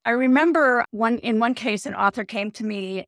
I 0.05 0.11
remember 0.11 0.85
one 0.91 1.17
in 1.19 1.39
one 1.39 1.53
case, 1.55 1.85
an 1.85 1.95
author 1.95 2.23
came 2.23 2.51
to 2.51 2.63
me. 2.63 3.05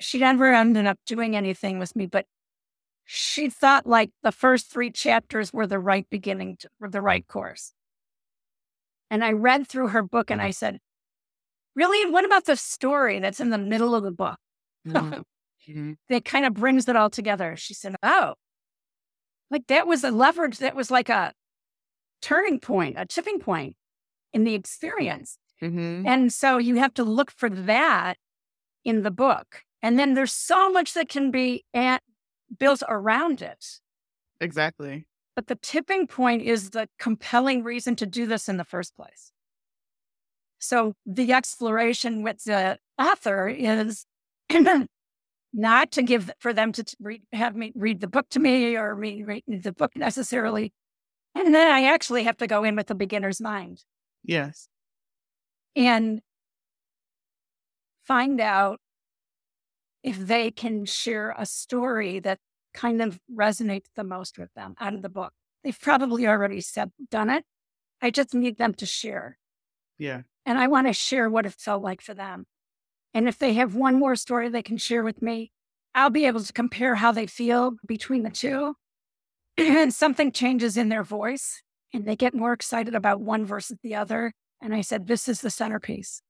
She 0.00 0.18
never 0.18 0.52
ended 0.52 0.86
up 0.86 0.98
doing 1.06 1.36
anything 1.36 1.78
with 1.78 1.94
me, 1.94 2.06
but 2.06 2.26
she 3.04 3.50
thought 3.50 3.86
like 3.86 4.10
the 4.22 4.32
first 4.32 4.70
three 4.70 4.90
chapters 4.90 5.52
were 5.52 5.66
the 5.66 5.78
right 5.78 6.06
beginning 6.10 6.56
to, 6.58 6.68
for 6.78 6.88
the 6.88 7.02
right 7.02 7.26
course. 7.26 7.72
And 9.10 9.24
I 9.24 9.32
read 9.32 9.68
through 9.68 9.88
her 9.88 10.02
book 10.02 10.30
and 10.30 10.40
I 10.40 10.50
said, 10.50 10.78
Really? 11.76 12.10
What 12.10 12.24
about 12.24 12.44
the 12.44 12.56
story 12.56 13.18
that's 13.18 13.40
in 13.40 13.50
the 13.50 13.58
middle 13.58 13.94
of 13.94 14.04
the 14.04 14.12
book? 14.12 14.38
Mm-hmm. 14.86 15.20
mm-hmm. 15.70 15.92
that 16.08 16.24
kind 16.24 16.46
of 16.46 16.54
brings 16.54 16.88
it 16.88 16.96
all 16.96 17.10
together. 17.10 17.56
She 17.56 17.74
said, 17.74 17.96
Oh, 18.02 18.34
like 19.50 19.66
that 19.68 19.86
was 19.86 20.04
a 20.04 20.10
leverage 20.10 20.58
that 20.58 20.74
was 20.74 20.90
like 20.90 21.08
a 21.08 21.32
turning 22.22 22.58
point, 22.58 22.96
a 22.98 23.06
tipping 23.06 23.38
point 23.38 23.76
in 24.32 24.44
the 24.44 24.54
experience. 24.54 25.38
Mm-hmm. 25.62 26.06
And 26.06 26.32
so 26.32 26.58
you 26.58 26.76
have 26.76 26.94
to 26.94 27.04
look 27.04 27.30
for 27.30 27.48
that 27.48 28.16
in 28.84 29.02
the 29.02 29.10
book. 29.10 29.62
And 29.82 29.98
then 29.98 30.14
there's 30.14 30.32
so 30.32 30.70
much 30.70 30.94
that 30.94 31.08
can 31.08 31.30
be 31.30 31.64
at, 31.74 32.02
built 32.58 32.82
around 32.88 33.42
it. 33.42 33.80
Exactly. 34.40 35.06
But 35.36 35.48
the 35.48 35.56
tipping 35.56 36.06
point 36.06 36.42
is 36.42 36.70
the 36.70 36.88
compelling 36.98 37.62
reason 37.64 37.96
to 37.96 38.06
do 38.06 38.26
this 38.26 38.48
in 38.48 38.56
the 38.56 38.64
first 38.64 38.96
place. 38.96 39.32
So 40.58 40.94
the 41.04 41.32
exploration 41.32 42.22
with 42.22 42.44
the 42.44 42.78
author 42.98 43.48
is 43.48 44.06
not 45.52 45.92
to 45.92 46.02
give 46.02 46.30
for 46.38 46.52
them 46.52 46.72
to 46.72 46.84
read, 47.00 47.22
have 47.32 47.56
me 47.56 47.72
read 47.74 48.00
the 48.00 48.06
book 48.06 48.28
to 48.30 48.38
me 48.38 48.76
or 48.76 48.94
me 48.94 49.24
read 49.24 49.44
the 49.46 49.72
book 49.72 49.96
necessarily. 49.96 50.72
And 51.34 51.54
then 51.54 51.70
I 51.70 51.84
actually 51.92 52.22
have 52.24 52.36
to 52.38 52.46
go 52.46 52.62
in 52.64 52.76
with 52.76 52.90
a 52.90 52.94
beginner's 52.94 53.40
mind. 53.40 53.82
Yes. 54.22 54.68
And 55.74 56.20
find 58.04 58.40
out 58.40 58.80
if 60.02 60.18
they 60.18 60.50
can 60.50 60.84
share 60.84 61.34
a 61.36 61.46
story 61.46 62.20
that 62.20 62.38
kind 62.74 63.00
of 63.00 63.20
resonates 63.32 63.86
the 63.96 64.04
most 64.04 64.38
with 64.38 64.52
them 64.54 64.74
out 64.78 64.94
of 64.94 65.02
the 65.02 65.08
book. 65.08 65.32
They've 65.62 65.80
probably 65.80 66.26
already 66.26 66.60
said, 66.60 66.90
done 67.10 67.30
it. 67.30 67.44
I 68.02 68.10
just 68.10 68.34
need 68.34 68.58
them 68.58 68.74
to 68.74 68.86
share. 68.86 69.38
Yeah. 69.98 70.22
And 70.44 70.58
I 70.58 70.66
want 70.66 70.88
to 70.88 70.92
share 70.92 71.30
what 71.30 71.46
it 71.46 71.54
felt 71.54 71.82
like 71.82 72.02
for 72.02 72.12
them. 72.12 72.46
And 73.14 73.28
if 73.28 73.38
they 73.38 73.54
have 73.54 73.74
one 73.74 73.98
more 73.98 74.16
story 74.16 74.48
they 74.48 74.62
can 74.62 74.76
share 74.76 75.02
with 75.02 75.22
me, 75.22 75.52
I'll 75.94 76.10
be 76.10 76.26
able 76.26 76.40
to 76.40 76.52
compare 76.52 76.96
how 76.96 77.12
they 77.12 77.26
feel 77.26 77.76
between 77.86 78.24
the 78.24 78.30
two. 78.30 78.74
and 79.56 79.94
something 79.94 80.32
changes 80.32 80.76
in 80.76 80.88
their 80.88 81.04
voice 81.04 81.62
and 81.92 82.04
they 82.04 82.16
get 82.16 82.34
more 82.34 82.52
excited 82.52 82.94
about 82.94 83.20
one 83.20 83.46
versus 83.46 83.78
the 83.82 83.94
other. 83.94 84.32
And 84.60 84.74
I 84.74 84.80
said, 84.80 85.06
this 85.06 85.28
is 85.28 85.40
the 85.40 85.50
centerpiece. 85.50 86.20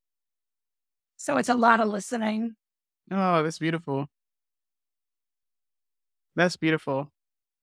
So 1.16 1.38
it's 1.38 1.48
a 1.48 1.54
lot 1.54 1.80
of 1.80 1.88
listening, 1.88 2.56
Oh, 3.10 3.42
that's 3.42 3.58
beautiful. 3.58 4.06
That's 6.36 6.56
beautiful. 6.56 7.10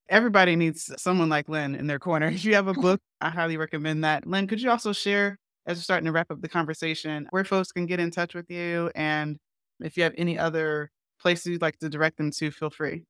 Everybody 0.10 0.56
needs 0.56 0.92
someone 0.98 1.30
like 1.30 1.48
Lynn 1.48 1.76
in 1.76 1.88
their 1.88 2.00
corner. 2.00 2.28
If 2.32 2.46
you 2.46 2.56
have 2.56 2.68
a 2.68 2.74
book, 2.74 3.00
I 3.20 3.30
highly 3.30 3.58
recommend 3.58 4.04
that. 4.04 4.28
Lynn, 4.28 4.48
could 4.48 4.62
you 4.62 4.70
also 4.70 4.94
share, 4.94 5.38
as 5.66 5.78
we're 5.78 5.84
starting 5.84 6.06
to 6.06 6.12
wrap 6.12 6.32
up 6.32 6.42
the 6.42 6.50
conversation, 6.50 7.28
where 7.30 7.44
folks 7.44 7.72
can 7.72 7.86
get 7.86 8.00
in 8.00 8.12
touch 8.12 8.36
with 8.36 8.50
you? 8.50 8.92
And 8.96 9.38
if 9.80 9.98
you 9.98 10.04
have 10.04 10.14
any 10.18 10.38
other 10.38 10.92
places 11.20 11.48
you'd 11.48 11.62
like 11.62 11.80
to 11.80 11.90
direct 11.90 12.18
them 12.18 12.32
to, 12.32 12.52
feel 12.52 12.70
free. 12.70 13.04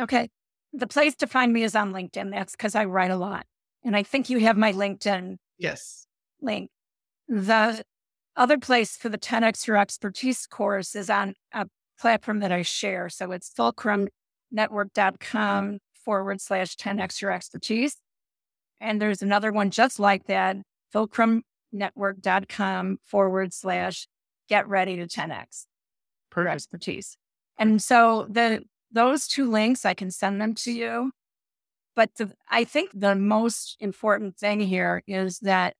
Okay. 0.00 0.28
The 0.72 0.86
place 0.86 1.14
to 1.16 1.26
find 1.26 1.52
me 1.52 1.62
is 1.62 1.76
on 1.76 1.92
LinkedIn. 1.92 2.30
That's 2.30 2.52
because 2.52 2.74
I 2.74 2.86
write 2.86 3.10
a 3.10 3.16
lot. 3.16 3.46
And 3.84 3.96
I 3.96 4.02
think 4.02 4.30
you 4.30 4.38
have 4.40 4.56
my 4.56 4.72
LinkedIn 4.72 5.36
yes. 5.58 6.06
link. 6.40 6.70
The 7.28 7.84
other 8.36 8.58
place 8.58 8.96
for 8.96 9.08
the 9.08 9.18
10x 9.18 9.66
Your 9.66 9.76
Expertise 9.76 10.46
course 10.46 10.94
is 10.94 11.10
on 11.10 11.34
a 11.52 11.66
platform 11.98 12.40
that 12.40 12.52
I 12.52 12.62
share. 12.62 13.08
So 13.08 13.32
it's 13.32 13.50
fulcrumnetwork.com 14.52 15.78
forward 16.04 16.40
slash 16.40 16.76
10x 16.76 17.20
your 17.20 17.30
expertise. 17.30 17.96
And 18.80 19.00
there's 19.00 19.22
another 19.22 19.52
one 19.52 19.70
just 19.70 20.00
like 20.00 20.26
that, 20.26 20.56
fulcrumnetwork.com 20.94 22.98
forward 23.04 23.54
slash 23.54 24.08
get 24.48 24.68
ready 24.68 24.96
to 24.96 25.06
10x 25.06 25.66
per 26.30 26.48
expertise. 26.48 27.16
And 27.58 27.82
so 27.82 28.26
the 28.28 28.64
those 28.90 29.26
two 29.26 29.50
links, 29.50 29.86
I 29.86 29.94
can 29.94 30.10
send 30.10 30.40
them 30.40 30.54
to 30.56 30.72
you. 30.72 31.12
But 31.94 32.10
the, 32.16 32.32
I 32.50 32.64
think 32.64 32.90
the 32.92 33.14
most 33.14 33.76
important 33.80 34.36
thing 34.36 34.60
here 34.60 35.02
is 35.06 35.38
that 35.40 35.74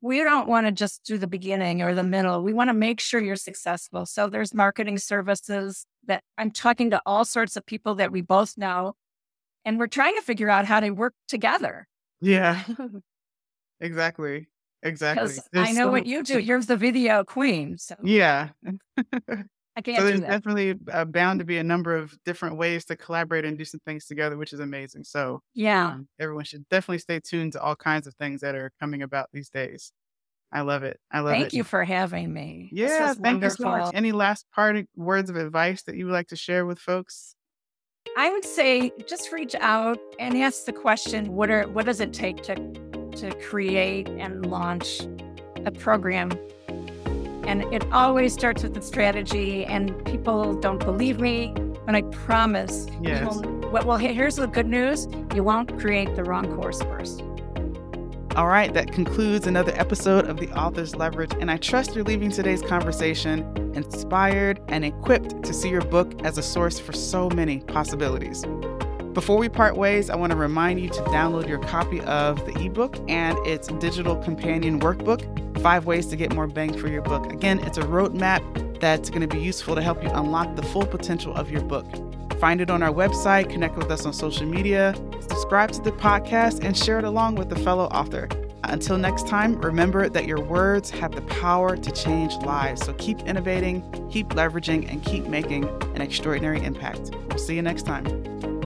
we 0.00 0.22
don't 0.22 0.48
want 0.48 0.66
to 0.66 0.72
just 0.72 1.04
do 1.04 1.18
the 1.18 1.26
beginning 1.26 1.82
or 1.82 1.94
the 1.94 2.02
middle. 2.02 2.42
We 2.42 2.52
want 2.52 2.68
to 2.68 2.74
make 2.74 3.00
sure 3.00 3.20
you're 3.20 3.36
successful. 3.36 4.06
So 4.06 4.28
there's 4.28 4.54
marketing 4.54 4.98
services 4.98 5.86
that 6.06 6.22
I'm 6.36 6.50
talking 6.50 6.90
to 6.90 7.02
all 7.04 7.24
sorts 7.24 7.56
of 7.56 7.66
people 7.66 7.96
that 7.96 8.12
we 8.12 8.20
both 8.20 8.56
know, 8.56 8.94
and 9.64 9.78
we're 9.78 9.88
trying 9.88 10.14
to 10.14 10.22
figure 10.22 10.48
out 10.48 10.66
how 10.66 10.80
to 10.80 10.90
work 10.90 11.14
together. 11.26 11.88
Yeah, 12.20 12.62
exactly. 13.80 14.48
Exactly. 14.82 15.34
I 15.54 15.72
know 15.72 15.86
so, 15.86 15.90
what 15.90 16.06
you 16.06 16.22
do. 16.22 16.38
You're 16.38 16.62
the 16.62 16.76
video 16.76 17.24
queen. 17.24 17.78
So 17.78 17.96
yeah. 18.02 18.50
I 19.78 19.80
can't 19.80 19.98
so 19.98 20.04
there's 20.04 20.20
that. 20.22 20.28
definitely 20.28 20.74
uh, 20.92 21.04
bound 21.04 21.38
to 21.38 21.44
be 21.44 21.58
a 21.58 21.62
number 21.62 21.94
of 21.94 22.12
different 22.24 22.56
ways 22.56 22.84
to 22.86 22.96
collaborate 22.96 23.44
and 23.44 23.56
do 23.56 23.64
some 23.64 23.78
things 23.86 24.06
together, 24.06 24.36
which 24.36 24.52
is 24.52 24.58
amazing. 24.58 25.04
So 25.04 25.40
yeah, 25.54 25.92
um, 25.92 26.08
everyone 26.18 26.42
should 26.42 26.68
definitely 26.68 26.98
stay 26.98 27.20
tuned 27.20 27.52
to 27.52 27.62
all 27.62 27.76
kinds 27.76 28.08
of 28.08 28.14
things 28.14 28.40
that 28.40 28.56
are 28.56 28.72
coming 28.80 29.02
about 29.02 29.28
these 29.32 29.50
days. 29.50 29.92
I 30.50 30.62
love 30.62 30.82
it. 30.82 30.98
I 31.12 31.20
love 31.20 31.30
thank 31.30 31.42
it. 31.42 31.44
Thank 31.44 31.52
you 31.52 31.62
for 31.62 31.84
having 31.84 32.32
me. 32.32 32.70
Yeah, 32.72 33.14
thank 33.14 33.20
wonderful. 33.24 33.66
you 33.66 33.70
so 33.70 33.78
much. 33.78 33.94
Any 33.94 34.10
last 34.10 34.46
parting 34.52 34.88
words 34.96 35.30
of 35.30 35.36
advice 35.36 35.84
that 35.84 35.94
you 35.94 36.06
would 36.06 36.12
like 36.12 36.28
to 36.28 36.36
share 36.36 36.66
with 36.66 36.80
folks? 36.80 37.36
I 38.16 38.32
would 38.32 38.44
say 38.44 38.90
just 39.06 39.30
reach 39.30 39.54
out 39.60 40.00
and 40.18 40.36
ask 40.38 40.64
the 40.64 40.72
question: 40.72 41.36
What 41.36 41.50
are 41.50 41.68
what 41.68 41.86
does 41.86 42.00
it 42.00 42.12
take 42.12 42.42
to 42.42 42.56
to 43.12 43.32
create 43.48 44.08
and 44.08 44.44
launch 44.44 45.02
a 45.64 45.70
program 45.70 46.32
and 47.48 47.62
it 47.72 47.90
always 47.92 48.34
starts 48.34 48.62
with 48.62 48.74
the 48.74 48.82
strategy, 48.82 49.64
and 49.64 50.04
people 50.04 50.52
don't 50.54 50.78
believe 50.78 51.18
me, 51.18 51.54
but 51.86 51.94
I 51.94 52.02
promise. 52.02 52.86
Yes. 53.00 53.34
Will, 53.34 53.70
well, 53.72 53.96
here's 53.96 54.36
the 54.36 54.46
good 54.46 54.66
news 54.66 55.08
you 55.34 55.42
won't 55.42 55.78
create 55.80 56.14
the 56.14 56.24
wrong 56.24 56.54
course 56.54 56.82
first. 56.82 57.22
All 58.36 58.46
right, 58.46 58.72
that 58.74 58.92
concludes 58.92 59.46
another 59.46 59.72
episode 59.76 60.26
of 60.26 60.36
The 60.36 60.50
Author's 60.52 60.94
Leverage, 60.94 61.32
and 61.40 61.50
I 61.50 61.56
trust 61.56 61.94
you're 61.94 62.04
leaving 62.04 62.30
today's 62.30 62.60
conversation 62.60 63.40
inspired 63.74 64.60
and 64.68 64.84
equipped 64.84 65.42
to 65.42 65.54
see 65.54 65.70
your 65.70 65.80
book 65.80 66.12
as 66.24 66.36
a 66.36 66.42
source 66.42 66.78
for 66.78 66.92
so 66.92 67.30
many 67.30 67.60
possibilities. 67.60 68.44
Before 69.18 69.36
we 69.36 69.48
part 69.48 69.76
ways, 69.76 70.10
I 70.10 70.14
want 70.14 70.30
to 70.30 70.36
remind 70.36 70.78
you 70.78 70.88
to 70.90 71.00
download 71.06 71.48
your 71.48 71.58
copy 71.58 72.00
of 72.02 72.36
the 72.46 72.56
ebook 72.64 72.96
and 73.08 73.36
its 73.44 73.66
digital 73.66 74.14
companion 74.14 74.78
workbook 74.78 75.60
Five 75.60 75.86
Ways 75.86 76.06
to 76.06 76.16
Get 76.16 76.32
More 76.36 76.46
Bang 76.46 76.72
for 76.78 76.86
Your 76.86 77.02
Book. 77.02 77.32
Again, 77.32 77.58
it's 77.64 77.78
a 77.78 77.82
roadmap 77.82 78.78
that's 78.78 79.10
going 79.10 79.22
to 79.22 79.26
be 79.26 79.42
useful 79.42 79.74
to 79.74 79.82
help 79.82 80.04
you 80.04 80.10
unlock 80.10 80.54
the 80.54 80.62
full 80.62 80.86
potential 80.86 81.34
of 81.34 81.50
your 81.50 81.62
book. 81.62 81.84
Find 82.38 82.60
it 82.60 82.70
on 82.70 82.80
our 82.80 82.92
website, 82.92 83.50
connect 83.50 83.76
with 83.76 83.90
us 83.90 84.06
on 84.06 84.12
social 84.12 84.46
media, 84.46 84.94
subscribe 85.18 85.72
to 85.72 85.80
the 85.80 85.90
podcast, 85.90 86.62
and 86.62 86.76
share 86.76 87.00
it 87.00 87.04
along 87.04 87.34
with 87.34 87.50
a 87.50 87.56
fellow 87.56 87.86
author. 87.86 88.28
Until 88.62 88.98
next 88.98 89.26
time, 89.26 89.60
remember 89.60 90.08
that 90.08 90.26
your 90.26 90.40
words 90.40 90.90
have 90.90 91.10
the 91.10 91.22
power 91.22 91.76
to 91.76 91.90
change 91.90 92.36
lives. 92.46 92.86
So 92.86 92.92
keep 92.92 93.18
innovating, 93.22 93.82
keep 94.12 94.28
leveraging, 94.28 94.88
and 94.88 95.04
keep 95.04 95.26
making 95.26 95.64
an 95.96 96.02
extraordinary 96.02 96.62
impact. 96.62 97.10
We'll 97.30 97.38
see 97.38 97.56
you 97.56 97.62
next 97.62 97.82
time. 97.82 98.06